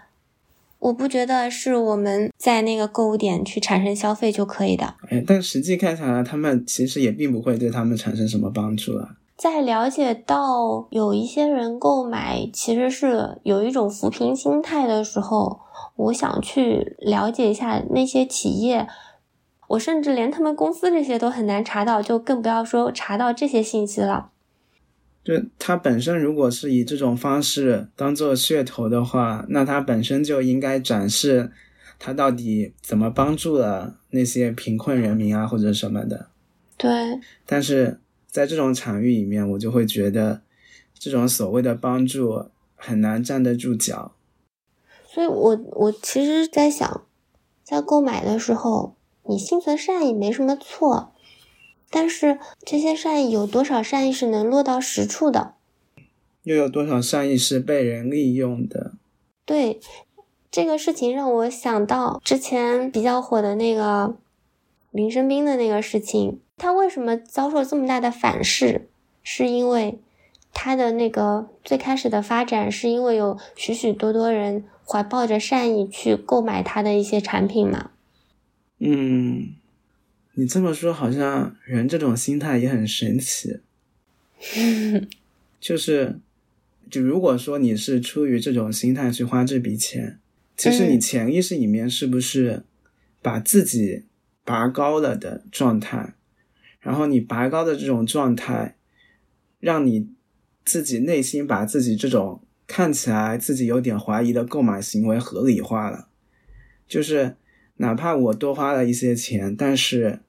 [0.85, 4.95] 我不觉得是我们在那个购物点去产生消费就可以的。
[5.09, 9.17] 哎，但实际看下来，他们其实也并不会对他们产生什么帮助啊。
[9.35, 15.61] 在了解到有一些人购买其实是有一种扶贫心态的时候，
[15.97, 18.87] 我想去了解一下那些企业。
[19.69, 24.33] 我甚至连他们公司这些都很难查到，就更不要说查到这些信息了。
[25.25, 31.51] 就它本身如果是以这种方式当做噱头的话，那它本身就应该展示
[31.99, 36.29] 它到底怎么帮助了那些贫困人民啊，或者什么的。
[36.77, 36.91] 对。
[37.47, 37.99] 但是
[38.29, 40.43] 在这种场域里面，我就会觉得
[40.99, 42.47] 这种所谓的帮助
[42.77, 44.15] 很难站得住脚。
[45.07, 47.07] 所以我我其实在想，
[47.63, 48.97] 在购买的时候。
[49.27, 51.14] 你心存善意没什么错，
[51.95, 55.55] 但是这些善意有多少善意是能落到实处的？
[56.43, 58.95] 又有多少善意是被人利用的？
[59.45, 59.79] 对，
[60.51, 64.17] 这个事情让我想到之前比较火的那个
[64.91, 68.89] 林生斌的那个事情，他为什么遭受这么大的反噬？
[69.23, 70.01] 是因为
[70.53, 77.93] 他的那个最开始的发展，是因为有许许多多人怀抱着善意去购买他的一些产品嘛？
[78.81, 79.55] 嗯，
[80.35, 83.61] 你这么说，好像人这种心态也很神奇。
[85.61, 86.19] 就是，
[86.91, 90.19] 就如果说你是出于这种心态去花这笔钱，
[90.57, 92.65] 其实你潜意识里面是不是
[93.23, 94.05] 把自己
[94.45, 96.15] 拔高了的状态？
[96.81, 98.77] 然后你拔高的这种状态，
[99.61, 100.09] 让你
[100.65, 106.09] 自己内心把自己这种看起来自己有点怀疑的购买行为合理化了。
[106.87, 107.37] 就是
[107.77, 110.21] 哪怕我多花了一些钱，但是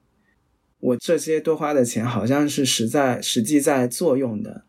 [0.80, 4.64] 我这些多花的钱好像是实在实际在作用的。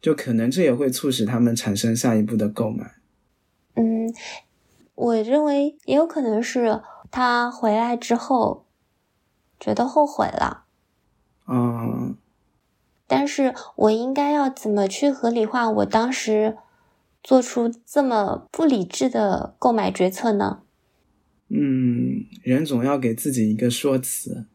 [0.00, 2.96] 就可能这也会促使他们产生下一步的购买。
[3.74, 4.12] 嗯，
[4.94, 8.66] 我认为也有可能是他回来之后
[9.58, 10.66] 觉得后悔了。
[11.48, 12.18] 嗯，
[13.06, 16.58] 但是我应该要怎么去合理化我当时
[17.22, 20.63] 做出这么不理智的购买决策呢？
[21.48, 24.46] 嗯，人总要给自己一个说辞。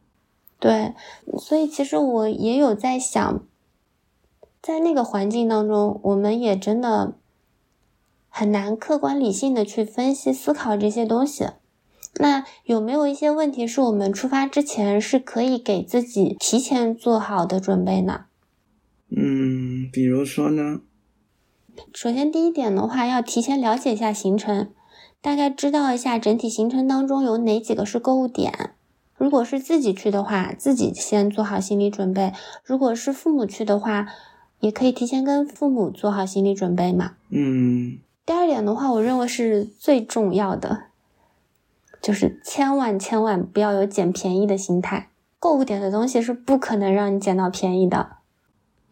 [0.60, 0.94] 对，
[1.38, 3.46] 所以其实我也有在想。
[4.62, 7.18] 在那个环境当中，我们也真的
[8.28, 11.48] 很难客观理性的去分析思考这些东西。
[12.16, 18.26] 那有没有一些问题是我们出发之前是可以给自己提前做好的准备呢？
[19.16, 20.82] 嗯，比如说呢？
[21.94, 24.74] 首先第一点的话，要提前了解一下行程，
[25.22, 28.72] 大概知道一下整体行程当中有哪几个是购物点。
[29.18, 32.32] 如果是自己去的话，自己先做好心理准备；
[32.64, 34.08] 如果是父母去的话，
[34.62, 37.16] 也可以提前跟父母做好心理准备嘛。
[37.30, 38.00] 嗯。
[38.26, 40.84] 第二点的话，我认为是最重要的，
[42.02, 45.10] 就是千万千万不要有捡便宜的心态。
[45.38, 48.18] 购物点的东西是不可能让你捡到便宜的。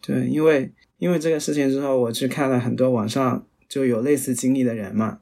[0.02, 5.20] 对，因为因为这个事情之后，我去看了很多网上就有类似经历的人嘛，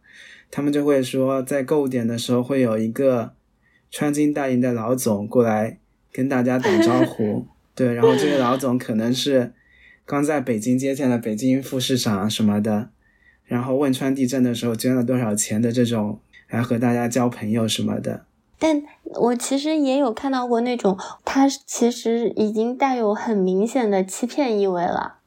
[0.56, 3.34] 他们就会说，在购物点的时候会有一个
[3.92, 5.80] 穿金戴银的老总过来
[6.14, 7.46] 跟大家打招呼。
[7.76, 9.52] 对，然后这个老总可能是。
[10.06, 12.90] 刚在北京接见了北京副市长什么的，
[13.44, 18.26] 然后汶川地震的时候捐了多少钱的这种，来和大家交朋友什么的。
[18.58, 25.18] 但我其实也有看到过那种，他其实已经带有很明显的欺骗意味了。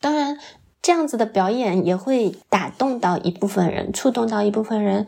[0.00, 0.38] 当然，
[0.82, 5.06] 这样子的表演也会打动到一部分人，触动到一部分人。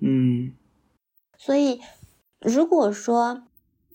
[0.00, 0.52] 嗯，
[1.36, 1.80] 所以
[2.40, 3.42] 如果说。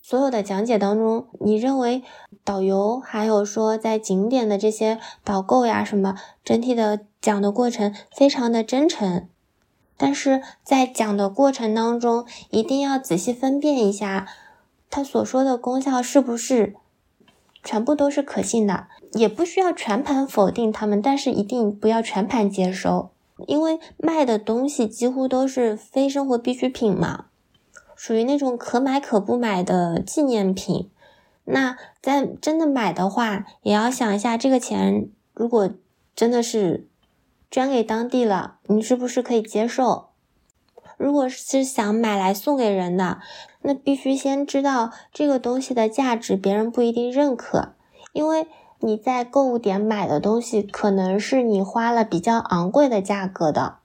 [0.06, 2.02] 所有的讲解当中，你认为
[2.44, 6.14] 导游还有说在景点的这些导购呀什么，
[6.44, 9.30] 整体的讲的过程非常的真诚，
[9.96, 14.28] 但是在讲的过程当中，一定要仔细分辨一下
[14.90, 16.76] 他所说的功效是不是
[17.64, 23.10] 全部都是可信的，也不需要全盘否定他们，但是一定不要全盘接收，
[23.46, 27.26] 因为卖的东西几乎都是非生活必需品嘛。
[27.96, 30.90] 属于那种可买可不买的纪念品，
[31.44, 35.70] 那在真的买的话，也要想一下这个钱如果
[36.14, 36.86] 真的是
[37.50, 40.08] 捐给当地了，你是不是可以接受？
[40.96, 43.18] 如果是想买来送给人的，
[43.66, 47.72] 那必须先知道这个东西的价值，别人不一定认可，
[48.12, 48.46] 因为
[48.80, 53.76] 你在购物点买的东西，可能是你花了比较昂贵的价格的。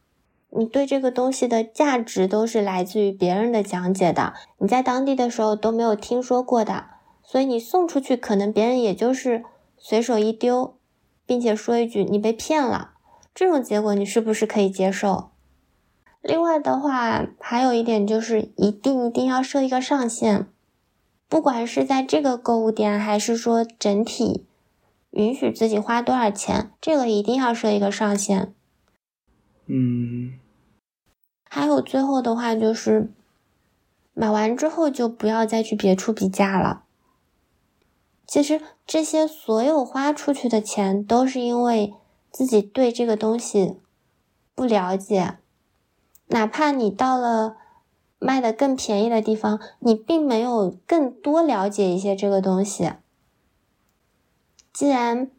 [0.49, 6.87] 你对这个东西的价值都是来自于别人的讲解的，你在当地的时候都没有听说过的，
[7.23, 9.45] 所以你送出去，可能别人也就是
[9.77, 10.75] 随手一丢，
[11.25, 12.89] 并且说一句你被骗了，
[13.33, 15.29] 这种结果你是不是可以接受？
[16.21, 20.47] 另外的话，还有一点就是一定一定要设一个上限，
[21.27, 24.45] 不管是在这个购物点，还是说整体，
[25.11, 28.53] 允许自己花多少钱，这个一定要设一个上限。
[29.65, 30.33] 嗯，
[31.49, 33.11] 还有最后的话就是，
[34.13, 36.83] 买完之后就不要再去别处比价了。
[38.27, 41.93] 其实这些所有花出去的钱，都是因为
[42.29, 43.77] 自己对这个东西
[44.53, 45.38] 不了解。
[46.29, 47.57] 哪怕你到了
[48.17, 52.93] 卖的更便宜的地方，你并没有更多了解一些这个东西。
[54.73, 55.29] 既然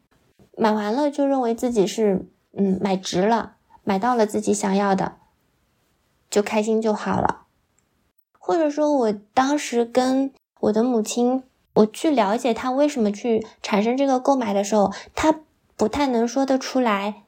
[0.56, 3.56] 买完了就认为自己是嗯买值了。
[3.82, 5.16] 买到了自己想要的，
[6.30, 7.46] 就开心就好了。
[8.38, 11.42] 或者说，我当时跟我的母亲，
[11.74, 15.40] 我去了解她为什么去产生这个购买的时候，她
[15.76, 17.24] 不太能说得出来。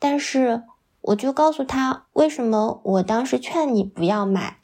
[0.00, 0.64] 但是
[1.02, 4.58] 我就告诉他为什么我当时劝你不要买。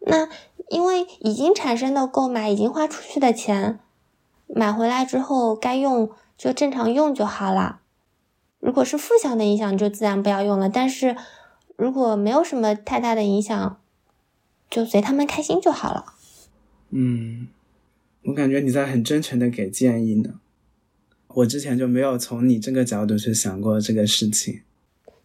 [0.00, 0.28] 那
[0.68, 3.78] 因为已经产生的购买，已经花出去的钱，
[4.46, 7.80] 买回来之后该用就正常用就好了。
[8.58, 10.68] 如果是负向的影响，就自然不要用了。
[10.68, 11.16] 但是
[11.76, 13.80] 如果没有什么太大的影响，
[14.70, 16.14] 就随他们开心就好了。
[16.90, 17.48] 嗯，
[18.24, 20.40] 我感觉你在很真诚的给建议呢。
[21.28, 24.62] 我之前就没有从你这个角度去想过这个事情。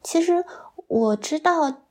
[0.04, 0.44] 其实
[0.88, 1.82] 我知道，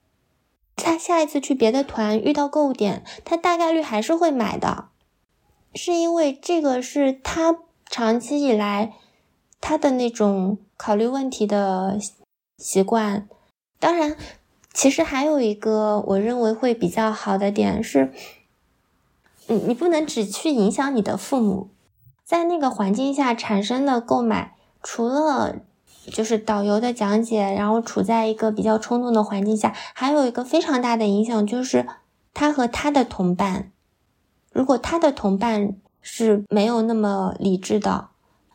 [0.75, 4.89] 他下一次去别的团遇到购物点，他大概率还是会买的，
[5.75, 7.57] 是因为这个是他
[7.87, 8.95] 长期以来
[9.61, 11.99] 他的那种考虑问题的
[12.59, 13.29] 习惯。
[13.79, 14.17] 当然，
[14.75, 18.13] 其实还有一个我认为会比较好的点是，
[19.47, 21.69] 你你不能只去影响你的父母，
[22.25, 25.61] 在那个环境下产生的购买，除了。
[26.11, 31.87] 就是导游的讲解，然后处在一个比较冲动的环境下，还有一个非常大的影响就是
[32.35, 33.71] 他和他的同伴，
[34.53, 38.09] 如果他的同伴是没有那么理智的，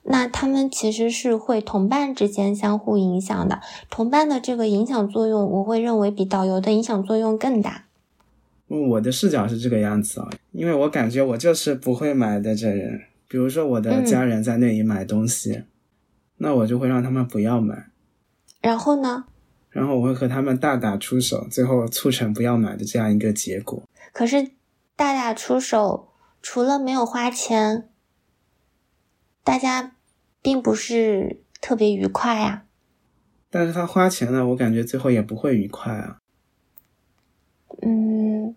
[0.03, 3.61] 那他们其实是会同伴之间相互影响的。
[3.89, 7.85] 同伴的这个影响作用，我会认为比导游的影响作用更大。
[8.67, 15.63] 我的视角是这个样子啊，因为我感觉我就是不会买的这人，比如说我的家人在那里买东西。
[16.37, 17.89] 那我就会让他们不要买，
[18.61, 19.25] 然后呢？
[19.69, 23.83] 然后我会和他们大打出手，最后促成不要买的这样一个结果。
[24.13, 24.51] 可是
[24.95, 26.09] 大打出手，
[26.41, 27.89] 除了没有花钱，
[29.43, 29.95] 大家
[30.41, 32.65] 并不是特别愉快呀。
[33.49, 36.17] 但是他花钱了，我感觉最后也不会愉快啊。
[37.81, 38.55] 嗯，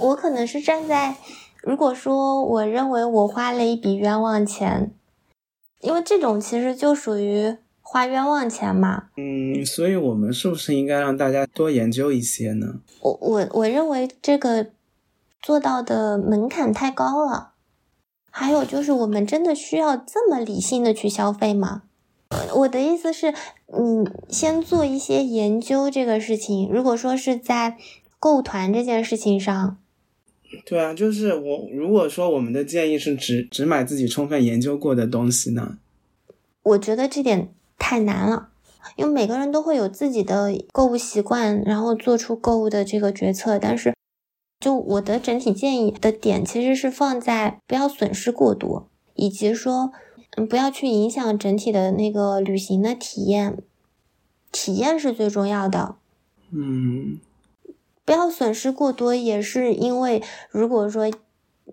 [0.00, 1.16] 我可能是站在，
[1.62, 4.94] 如果说我认为我花了一笔冤枉钱。
[5.80, 9.04] 因为这种其实就属于花冤枉钱嘛。
[9.16, 12.80] 嗯，所以我们是不是应该让大家多研究一些呢？
[13.00, 14.66] 我我我认为这个
[15.40, 17.52] 做到的门槛太高了。
[18.30, 21.82] 还有就是，我们真的需要这么理性的去消费吗？
[22.54, 23.32] 我的意思是，
[23.66, 26.68] 你先做一些研究这个事情。
[26.70, 27.76] 如果说是在
[28.20, 29.78] 购物团这件事情上。
[30.64, 31.68] 对啊，就是我。
[31.72, 35.78] 如果说我们的建议是只只买自己充分研究过的东西呢？
[36.62, 38.48] 我觉得这点太难了，
[38.96, 43.58] 因为每个人都会有自己的购物习惯，然后做出购物的这个决策。
[43.58, 43.94] 但是，
[44.60, 49.92] 就我的整体建议的点，其实是放在不要损失过多，以及说，
[50.36, 53.58] 嗯，不要去影响整体的那个旅行的体验。
[54.50, 55.96] 体验是最重要的。
[56.50, 57.18] 嗯。
[58.08, 61.12] 不要损失过多，也是因为如果说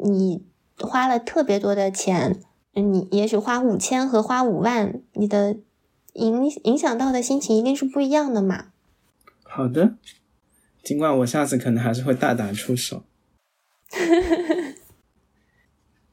[0.03, 0.45] 你
[0.77, 2.41] 花了特别多的钱，
[2.73, 5.55] 你也许花五千和花五万，你的
[6.11, 8.73] 影影响到的心情一定是不一样的嘛。
[9.43, 9.95] 好的，
[10.83, 13.03] 尽管我下次可能还是会大胆出手。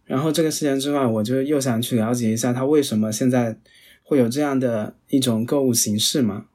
[0.05, 3.59] 然后这个事件之外，我就又想去了解一下他为什么现在
[4.05, 6.47] 会有这样的一种购物形式嘛。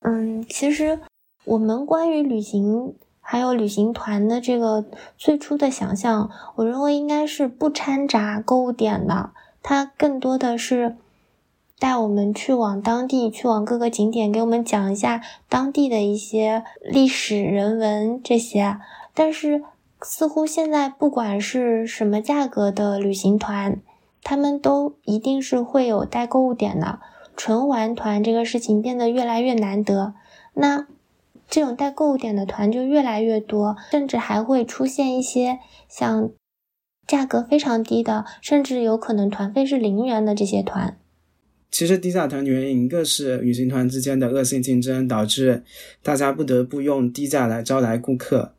[0.00, 1.00] 嗯，其实。
[1.44, 4.84] 我们关于旅行还有旅行团的这个
[5.18, 9.30] 最初的想象，我认为应该是不掺杂购物点的，
[9.62, 10.96] 它更多的是
[11.78, 18.78] 带我们去往当地，去往各个景点，给我们讲一下当地的一些历史人文这些。
[19.12, 19.62] 但是
[20.00, 23.80] 似乎现在不管是什么价格的旅行团，
[24.22, 27.00] 他们都一定是会有带购物点的，
[27.36, 30.14] 纯玩团这个事情变得越来越难得。
[30.54, 30.86] 那。
[31.48, 36.30] 这种带购物点的团就越来越多，甚至还会出现一些像
[37.06, 40.98] 价格非常低的，甚至有可能团费是零元的这些团。
[41.70, 45.64] 其实低价团的原因，一个是旅行团之间的恶性竞争，导致
[46.02, 48.52] 大家不得不用低价来招来顾客；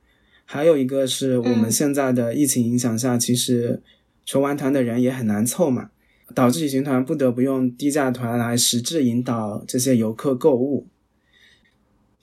[0.43, 3.81] 还有一个是我们现在的疫情影响下，其实
[4.25, 5.91] 纯玩团的人也很难凑嘛，
[6.33, 10.88] 导致旅行团不得不用低价团来实质引导这些游客购物。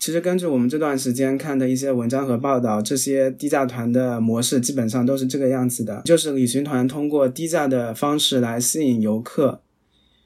[0.03, 9.63] 其实根据我们这段时间看的一些文章和报道，这些低价团的模式基本上都是这个样子的，就是旅行团通过低价的方式来吸引游客，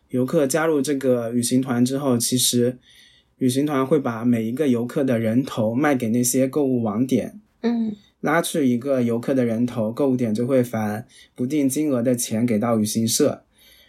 [0.09, 2.79] 游客加入这个旅行团之后，其实
[3.37, 13.43] 旅行团会把每一个游客的人头卖给那些购物网点，嗯，拉去一个游客的人头，购物点就会返不定金额的钱给到旅行社。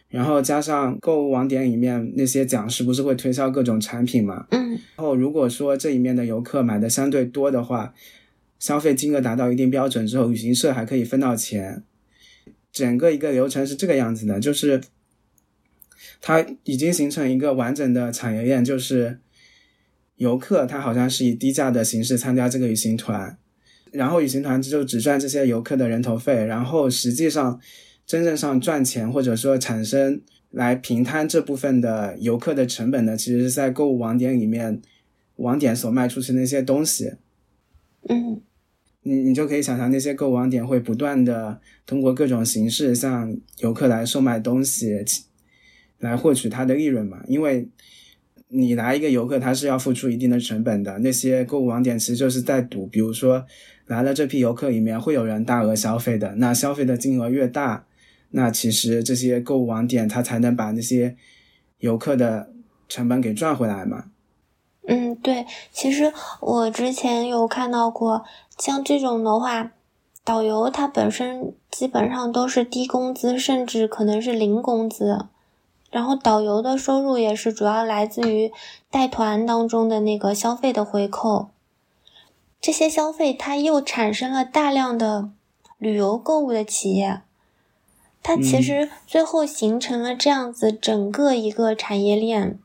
[0.09, 4.47] 然后加上购物网点里面那些讲师不是会推销各种产品嘛？
[4.51, 4.71] 嗯。
[4.95, 7.93] 然后如果说这里面的游客买的相对多的话，
[8.57, 11.83] 消费金额达到一定标准之后，旅行社还可以分到钱。
[12.71, 14.81] 整个一个流程是这个样子的，就是
[16.21, 19.19] 它已经形成一个完整的产业链，就是
[20.15, 23.37] 游客他好像是以低价的形式参加这个旅行团，
[23.91, 27.59] 然后旅行团就只赚这些游客的人头费，然后实际上
[28.07, 34.81] 真正上赚钱或者说产生来平摊这部分的游客的成本呢，其实是在购物网点里面
[35.35, 37.11] 网点所卖出去那些东西。
[38.09, 38.41] 嗯，
[39.03, 45.05] 你你就可以想象那些购物网点会不断的通过各种形式向游客来售卖东西，
[45.99, 47.69] 来获取它的利润嘛，因为。
[48.49, 50.97] 你来一个游客，他是要付出一定的成本的。
[50.99, 53.45] 那些购物网点其实就是在赌，比如说
[53.87, 57.85] 来了这批游客里面会有人大额消费的，那消费的金额越大，
[58.31, 61.15] 那其实这些购物网点它才能把那些
[61.79, 62.51] 游客的
[62.89, 64.05] 成本给赚回来嘛。
[64.87, 68.23] 嗯，对，其实我之前有看到过，
[68.57, 69.71] 像这种的话，
[70.23, 75.27] 导游他本身基本上都是低工资，甚至可能是零工资。
[75.89, 78.51] 然后导游的收入也是主要来自于
[78.91, 81.49] 带团当中的那个消费的回扣，
[82.59, 85.29] 这些消费它又产生了大量的
[85.77, 87.21] 旅游购物的企业，
[88.27, 92.59] 它其实最后形成了这样子整个一个产业链。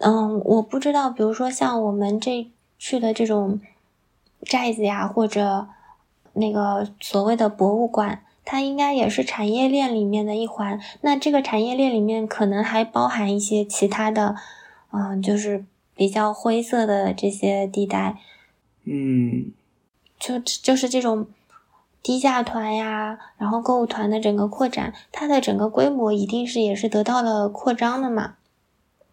[0.00, 2.46] 嗯，我不知道，比如说像我们这
[2.78, 3.58] 去的这种
[4.42, 5.68] 寨子呀，或者
[6.34, 8.22] 那个所谓的博物馆。
[8.48, 14.36] 它应该也是产业链里面的一环，那这个产业链里面可能还包含一些其他的，
[14.92, 15.64] 嗯，就是
[15.96, 18.16] 比较灰色的这些地带，
[18.84, 19.50] 嗯，
[20.20, 21.26] 就就是这种
[22.06, 28.36] 低价团呀，然后购物团的整个扩展，它的整个规模一定是也是得到了扩张的嘛，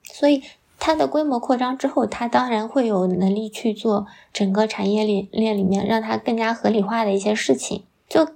[0.04, 0.44] 所以
[0.78, 8.28] 它的规模扩张之后，它当然会有能力去做整个产业链链里面让它更加合理化的一些事情，就。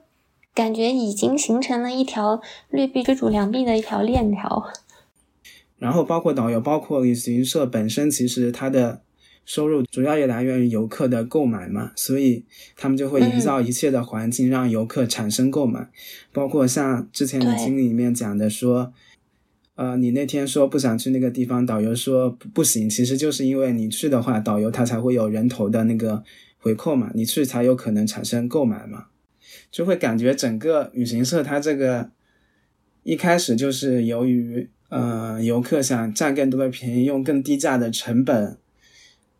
[0.57, 2.41] 感觉已经形成了一条
[2.71, 4.63] 劣币追逐良币的一条链条，
[5.77, 9.03] 然后包括导游，包括旅行社本身，其实它的
[9.47, 12.43] 收入主要也来源于游客的购买嘛，所以
[12.75, 15.89] 他们就会营造一切的环境让游客产生购买，
[16.33, 18.91] 包括像之前的经历里面讲的说，
[19.75, 26.21] 呃，你那天说不想去那个地方，导游说不行，其实就是因为你去的话，导游他才会有人头的那个
[26.57, 29.05] 回扣嘛，你去才有可能产生购买嘛。
[29.71, 32.11] 就会感觉整个旅行社它这个
[33.03, 38.57] 一开始就是由于呃游客想占更多的便宜，用更低价的成本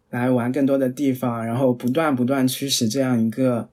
[0.10, 3.70] 来玩更多的地方，然后不断不断驱使这样一个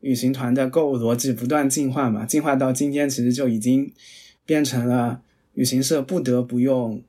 [0.00, 3.92] 旅行团的购物逻辑不断进化嘛，进化到今天其实就已经
[4.44, 5.22] 变成了
[5.54, 7.02] 旅行社不得不用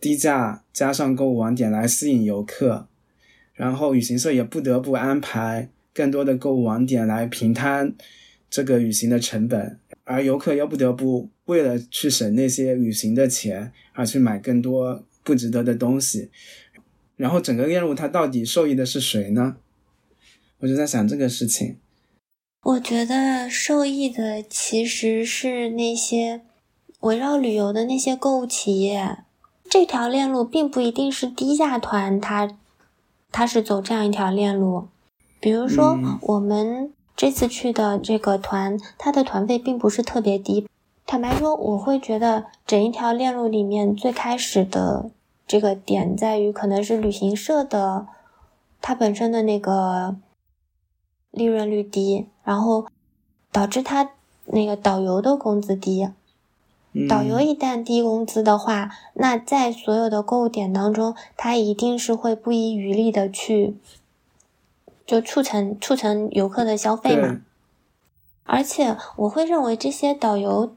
[0.00, 2.86] 低价加上购物网点来吸引游客，
[3.54, 7.94] 然后旅行社也不得不安排更多的购物网点来平摊。
[8.50, 16.28] 这个旅行的成本，而游客又不得不为了去省那些旅行的钱，而去买更多不值得的东西，
[17.22, 19.54] 然后整个链路它到底受益的是谁呢？
[20.58, 21.78] 我就在想这个事情。
[22.64, 26.40] 我觉得受益的其实是那些
[27.02, 29.18] 围绕旅游的那些购物企业，
[29.70, 32.58] 这条链路并不一定是低价团，它
[33.30, 34.88] 它是走这样一条链路，
[35.40, 36.92] 比如说我们。
[37.14, 40.66] 这次去的这个团，它的团费并不是特别低。
[41.06, 45.10] 坦白说，我会觉得整一条链路里面最开始的
[45.52, 48.06] 这个点在于，可能是旅行社的
[48.80, 50.16] 它本身的那个
[51.30, 52.86] 利润率低，然后
[53.50, 54.12] 导致它
[54.46, 56.08] 那个导游的工资低。
[57.06, 63.76] 导游一旦低工资的话，那在所有的购物点当中，他一定是会不遗余力的去。
[65.04, 67.42] 就促成促成游客的消费嘛，
[68.44, 70.74] 而且我会认为这些导游，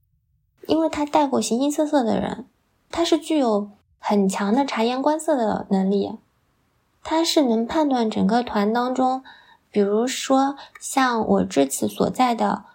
[0.67, 2.45] 因为他带过形形色色的人，
[2.91, 3.69] 他是具有
[4.07, 6.19] 很强的察言观色的能力，
[7.01, 9.23] 他是能判断整个团当中，
[9.71, 12.65] 比如说像我这次所在的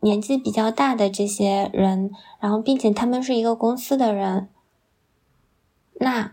[0.00, 2.10] 年纪比较大的这些人，
[2.40, 4.48] 然后并且他们是一个公司的人，
[6.00, 6.32] 那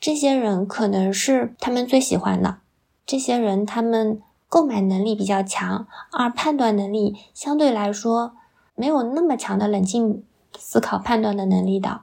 [0.00, 2.60] 这些人可能是他们最喜欢的。
[3.04, 8.34] 这些人他们购买能力比较强，而判断能力相对来说
[8.74, 10.24] 没有那么强的冷静
[10.56, 12.00] 思考判断的能力的。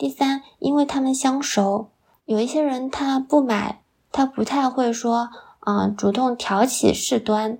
[0.00, 1.90] 第三，因为他们相熟，
[2.24, 5.28] 有一些人他不买，他不太会说
[5.58, 7.58] 啊主动挑起事端。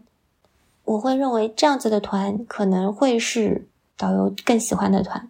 [0.84, 5.28] 我会认为这样子的团可能会是导游更喜欢的团，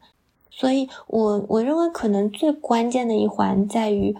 [0.53, 4.15] 所以我我认为可能最关键的一环在于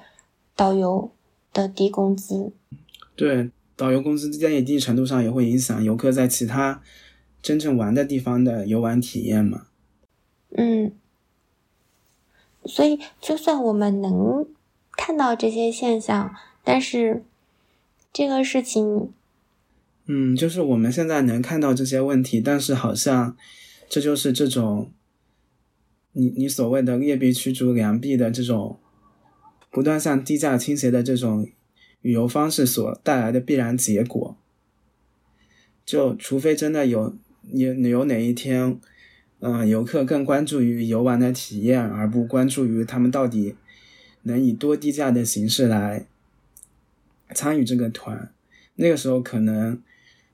[0.57, 1.12] 导游
[1.53, 2.53] 的低工资。
[3.14, 6.82] 对，导游工资在一定程度上也会影响游客在其他
[7.41, 9.66] 真正玩的地方的游玩体验嘛。
[10.57, 10.91] 嗯，
[12.64, 14.46] 所以就算我们能
[14.92, 17.24] 看到这些现象，但是
[18.12, 19.12] 这个事情，
[20.06, 23.36] 嗯，就是我们现在能看到这些问题，但是好像
[23.88, 24.90] 这就是这种
[26.12, 28.78] 你你所谓的劣币驱逐良币的这种
[29.70, 31.48] 不断向低价倾斜的这种
[32.02, 34.36] 旅游方式所带来的必然结果。
[35.86, 37.16] 就除非真的有
[37.52, 38.78] 有有哪一天，
[39.41, 43.57] 嗯，游客更关注于游玩的体验，而不关注于他们到底
[44.22, 46.07] 能以多低价的形式来
[47.34, 48.30] 参与这个团，
[48.74, 49.80] 那个时候可能，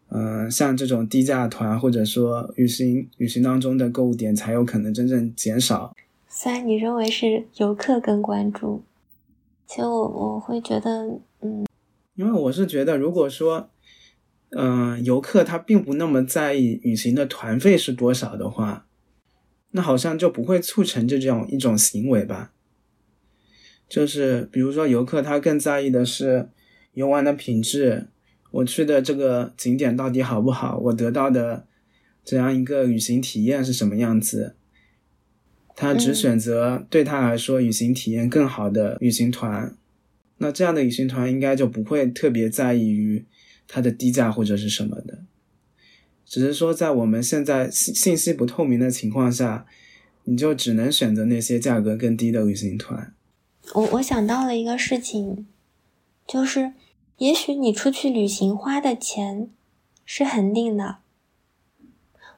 [0.09, 5.95] 嗯，像这种低价团或者说旅行旅行当中的购物点才有可能真正减少。
[6.29, 8.83] 虽然你认为是游客更关注，
[9.67, 11.67] 其实我我会觉得，嗯，
[12.17, 13.71] 因为我是觉得，如果说。
[14.51, 18.86] 嗯，游客他并不那么在意旅行的团费是多少的话，
[19.71, 22.53] 那好像就不会促成这种一种行为吧。
[23.89, 26.49] 就是比如说，游客他更在意的是
[26.93, 28.09] 游玩的品质，
[28.51, 31.67] 我去的这个景点到底好不好，我得到的
[32.25, 34.57] 这样一个旅行体验是什么样子。
[35.75, 39.77] 他只选择对他来说旅行体验更好的旅行团，
[40.39, 43.27] 那这样的旅行团应该就不会特别在意于。
[43.69, 45.25] 它的低价或者是什么的，
[46.27, 49.65] 只是说在我们现在信信息不透明的情况下，
[50.25, 53.15] 你就只能选择那些价格更低的旅行团。
[53.75, 55.47] 我我想到了一个事情，
[56.27, 56.73] 就是
[57.19, 59.49] 也许你出去旅行花的钱
[60.05, 60.99] 是恒定的，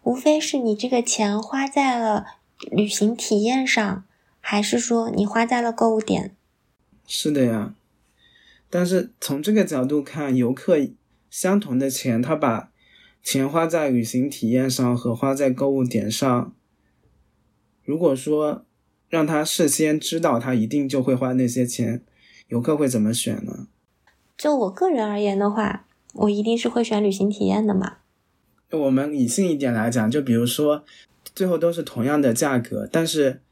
[0.02, 2.26] 无非是你这个钱花在了
[2.70, 4.04] 旅行体验上，
[4.40, 6.36] 还是说你花在了购物点。
[7.06, 7.74] 是的呀，
[8.68, 10.76] 但是从这个角度看，游客。
[11.30, 12.70] 相同的钱，他把
[13.30, 16.54] 钱花在旅行体验上和花在购物点上。
[17.84, 18.64] 如果说
[19.10, 22.02] 让他事先知道他一定就会花那些钱，
[22.46, 23.66] 游客会怎么选呢？
[24.38, 27.98] 就我个人而言的话，我一定是会选旅行体验的嘛。
[28.70, 30.82] 我们理性一点来讲，就比如说
[31.34, 33.42] 最后都是同样的价格，但是。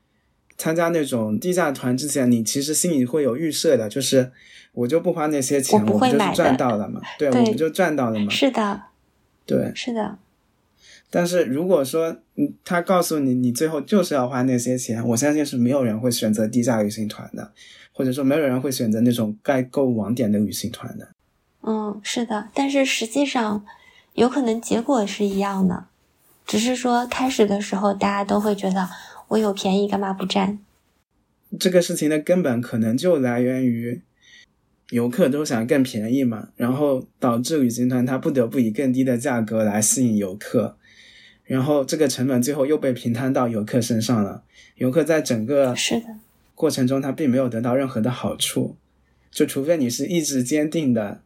[0.59, 4.33] 参加那种低价团之前，你其实心里会有预设的，就是
[4.73, 8.31] 我就不花那些钱，我就是赚到了嘛，对，我们就赚到了嘛。
[8.31, 8.85] 是的，
[9.47, 10.19] 对，是的。
[11.09, 17.53] 但是如果说，嗯，他告诉你，你最后就是要花那些钱，我相信是没有人会选择低价旅行团的，
[17.93, 21.09] 或者说没有人会选择那种盖购物网点的旅行团的。
[21.63, 23.65] 嗯，是的，但是实际上
[24.15, 25.87] 有可能结果是一样的，
[26.45, 28.89] 只是说开始的时候大家都会觉得。
[29.29, 30.61] 我有便宜干嘛不占？
[31.59, 34.01] 这个事情的根本可能就来源于
[34.91, 40.77] 游客都想更便宜嘛，然后导致旅行团他不得不以更低的价格来吸引游客，
[41.45, 44.45] 然后这个成本最后又被平摊到游客身上了。
[44.77, 46.07] 游客在整个是的
[46.55, 48.77] 过程中他并没有得到任何的好处，
[49.31, 51.23] 就除非你是意志坚定的，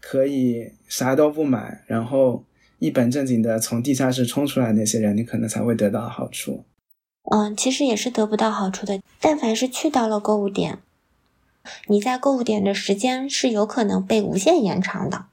[0.00, 2.44] 可以啥都不买，然后
[2.78, 6.64] 一本正经的从地下室冲出来那些人，你可能才会得到好处。
[7.30, 9.00] 嗯，其实也是得不到好处的。
[9.20, 10.78] 但凡是去到了购物点，
[11.86, 15.26] 你在购物点的时间是有可能被无限延长的。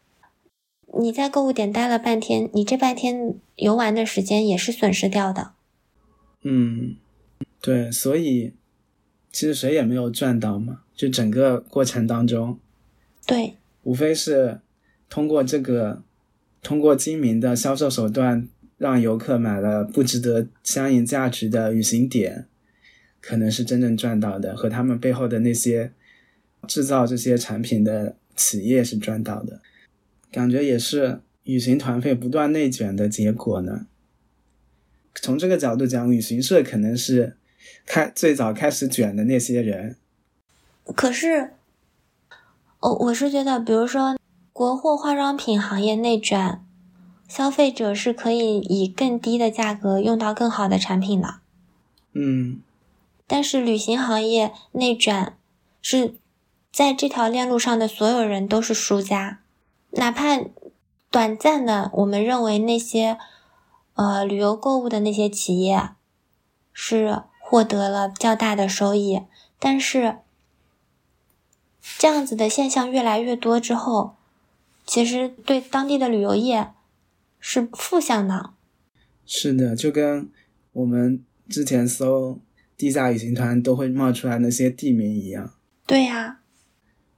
[0.99, 5.53] 你在购物点待了半天，你这半天游玩的时间也是损失掉的。
[6.43, 6.95] 嗯，
[7.61, 8.53] 对，所以
[9.31, 12.59] 其实谁也没有赚到嘛，就整个过程当中，
[13.25, 14.59] 对，无非是
[15.09, 16.03] 通过这个，
[16.61, 18.47] 通过精明的销售手段。
[18.79, 22.47] 让游客买了不值得相应价值的旅行点，
[23.19, 25.91] 可能是真正赚到的，和他们背后的那些
[26.67, 29.61] 制造这些产品的企业是赚到的，
[30.31, 33.87] 感觉也是旅行团费不断内卷的结果呢。
[35.15, 37.37] 从这个角度讲，旅行社可能是
[37.85, 39.95] 开最早开始卷的那些人。
[40.95, 41.51] 可是，
[42.79, 44.17] 哦，我是觉得，比如说
[44.53, 46.61] 国货化妆品行业内卷。
[47.27, 51.35] 消费者是可以以更低的价格用到更好的产品的，
[52.13, 52.59] 嗯，
[53.27, 55.33] 但是旅行行业内卷
[55.79, 56.15] 是
[56.71, 59.39] 在这条链路上的所有人都是输家，
[59.91, 60.39] 哪怕
[61.09, 63.17] 短暂的，我们认为那些
[63.95, 65.89] 呃旅游购物的那些企业
[66.73, 69.21] 是获得了较大的收益，
[69.59, 70.17] 但是
[71.97, 74.15] 这样子的现象越来越多之后，
[74.85, 76.71] 其实对当地的旅游业。
[77.41, 78.49] 是负向的，
[79.25, 80.29] 是的，就跟
[80.73, 82.37] 我们之前搜
[82.75, 85.53] 地下旅行团都会冒出来那些地名一样。
[85.87, 86.38] 对呀，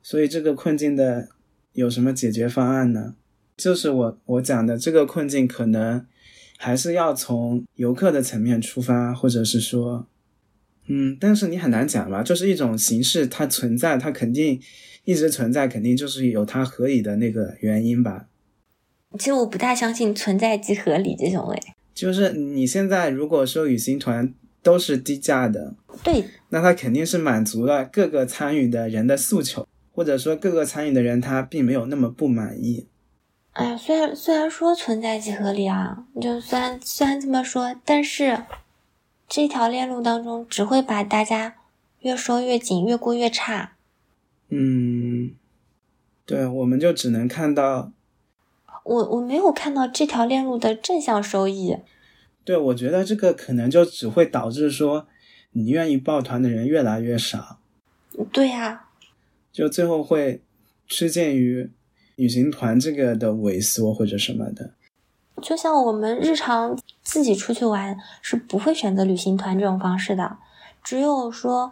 [0.01, 1.29] 所以这个困境的
[1.73, 3.15] 有什么解决方案呢？
[3.57, 6.05] 就是我我讲的这个困境，可能
[6.57, 10.07] 还是要从游客的层面出发，或者是说，
[10.87, 14.59] 嗯，但是你很难讲吧，就是一种形式，它存在，它肯定
[15.05, 18.27] 一直存在，肯定就是有它合理的那个原因吧。
[19.19, 21.59] 其实我不太相信存在即合理这种诶。
[21.93, 24.33] 就是你现在如果说旅行团
[24.63, 29.67] 都是低价的，对，那它肯定是满足了各个参与的人的诉求，
[30.01, 32.87] 或者说各个参与的人他并没有那么不满意。
[33.51, 38.41] 哎呀，虽然虽然说存在即合理啊，就虽然虽然这么说，但是
[39.27, 41.57] 这条链路当中只会把大家
[41.99, 43.73] 越收越紧，越过越差。
[44.49, 45.35] 嗯，
[46.25, 47.91] 对，我们就只能看到。
[48.83, 51.77] 我我没有看到这条链路的正向收益。
[52.43, 55.05] 对，我觉得这个可能就只会导致说，
[55.51, 57.59] 你愿意抱团的人越来越少。
[58.31, 58.87] 对呀，
[59.51, 60.41] 就最后会
[60.87, 61.69] 趋近于
[62.15, 64.71] 旅行团这个的萎缩或者什么的。
[65.41, 70.37] 就像我们日常自己出去玩是不会选择旅行团这种方式的，
[70.83, 71.71] 只有说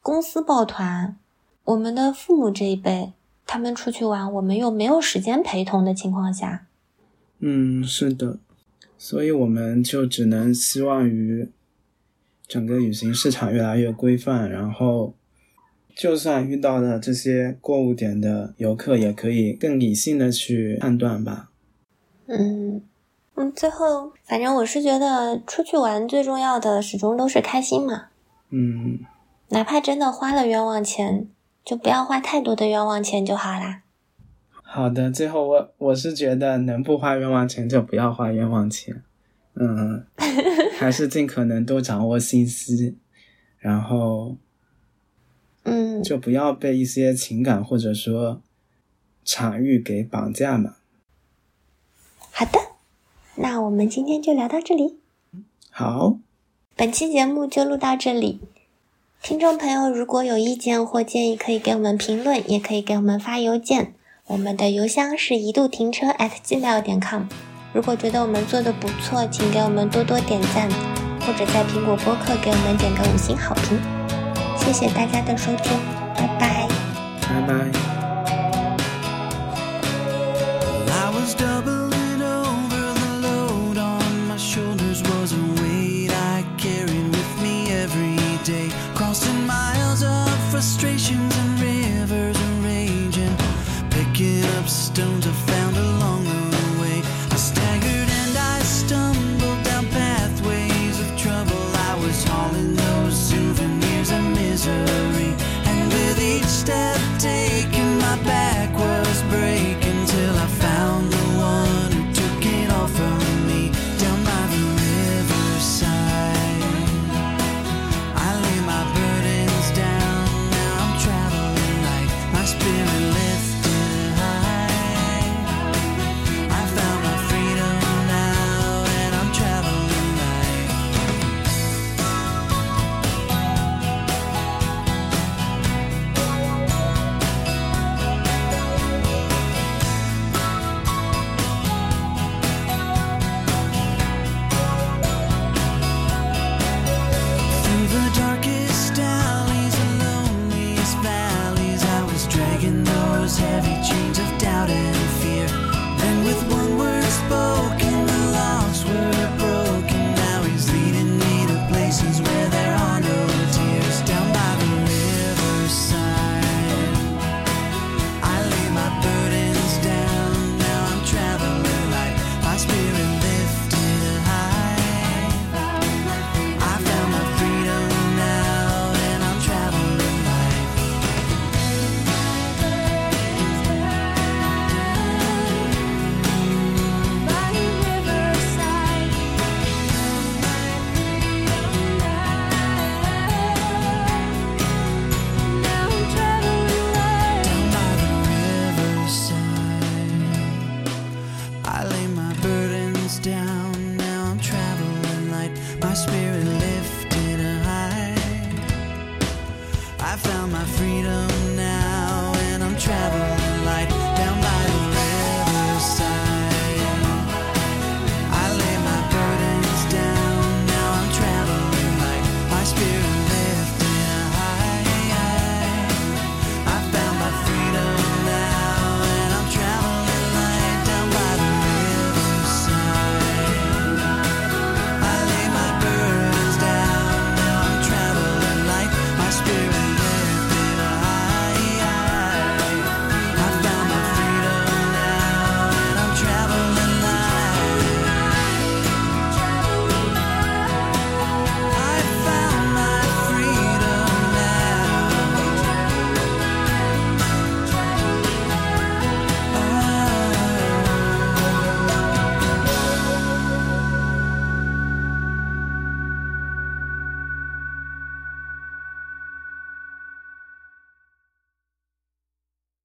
[0.00, 1.16] 公司抱团，
[1.64, 3.12] 我们的父母这一辈。
[3.44, 6.68] 他们出去玩，我们又没有时间陪同的情况下，
[7.40, 8.38] 嗯，是的，
[8.96, 11.50] 所以我们就只能希望于
[12.46, 15.12] 整个旅行市场越来越规范，然后
[15.94, 21.50] 就算遇到了这些过物点的游客，也可以更理性的去判断吧。
[22.26, 22.82] 嗯
[23.34, 28.06] 嗯，最后，反正我是觉得出去玩最重要的始终都是开心嘛。
[28.50, 29.00] 嗯，
[29.48, 31.28] 哪怕真的花了冤枉钱。
[31.64, 33.82] 就不要花太多的冤枉钱就好啦。
[34.64, 39.00] 好的，最后我我是觉得能不花冤枉钱就不要花冤枉钱，
[39.54, 40.04] 嗯，
[40.76, 42.96] 还是尽可能多掌握信息，
[43.60, 44.36] 然后，
[45.64, 48.40] 嗯，就不要被一些情感或者说
[49.24, 50.76] 场域给绑架嘛。
[52.30, 52.58] 好的，
[53.36, 54.98] 那我们今天就聊到这里。
[55.70, 56.18] 好，
[56.74, 58.40] 本期节目就录到这里。
[59.22, 63.94] 听众朋友，如果有意见或建议，可以给我们评论，也可以给我们发邮件。
[64.26, 67.24] 我们的邮箱是一度停车 at gmail 点 com。
[67.72, 70.68] 如果觉得我们做的不错，请给我们多多点赞，
[71.20, 74.01] 或者在苹果播客给我们点个五星好评。
[74.64, 75.76] 谢谢大家的收听，
[76.16, 76.68] 拜拜，
[77.28, 77.52] 拜拜。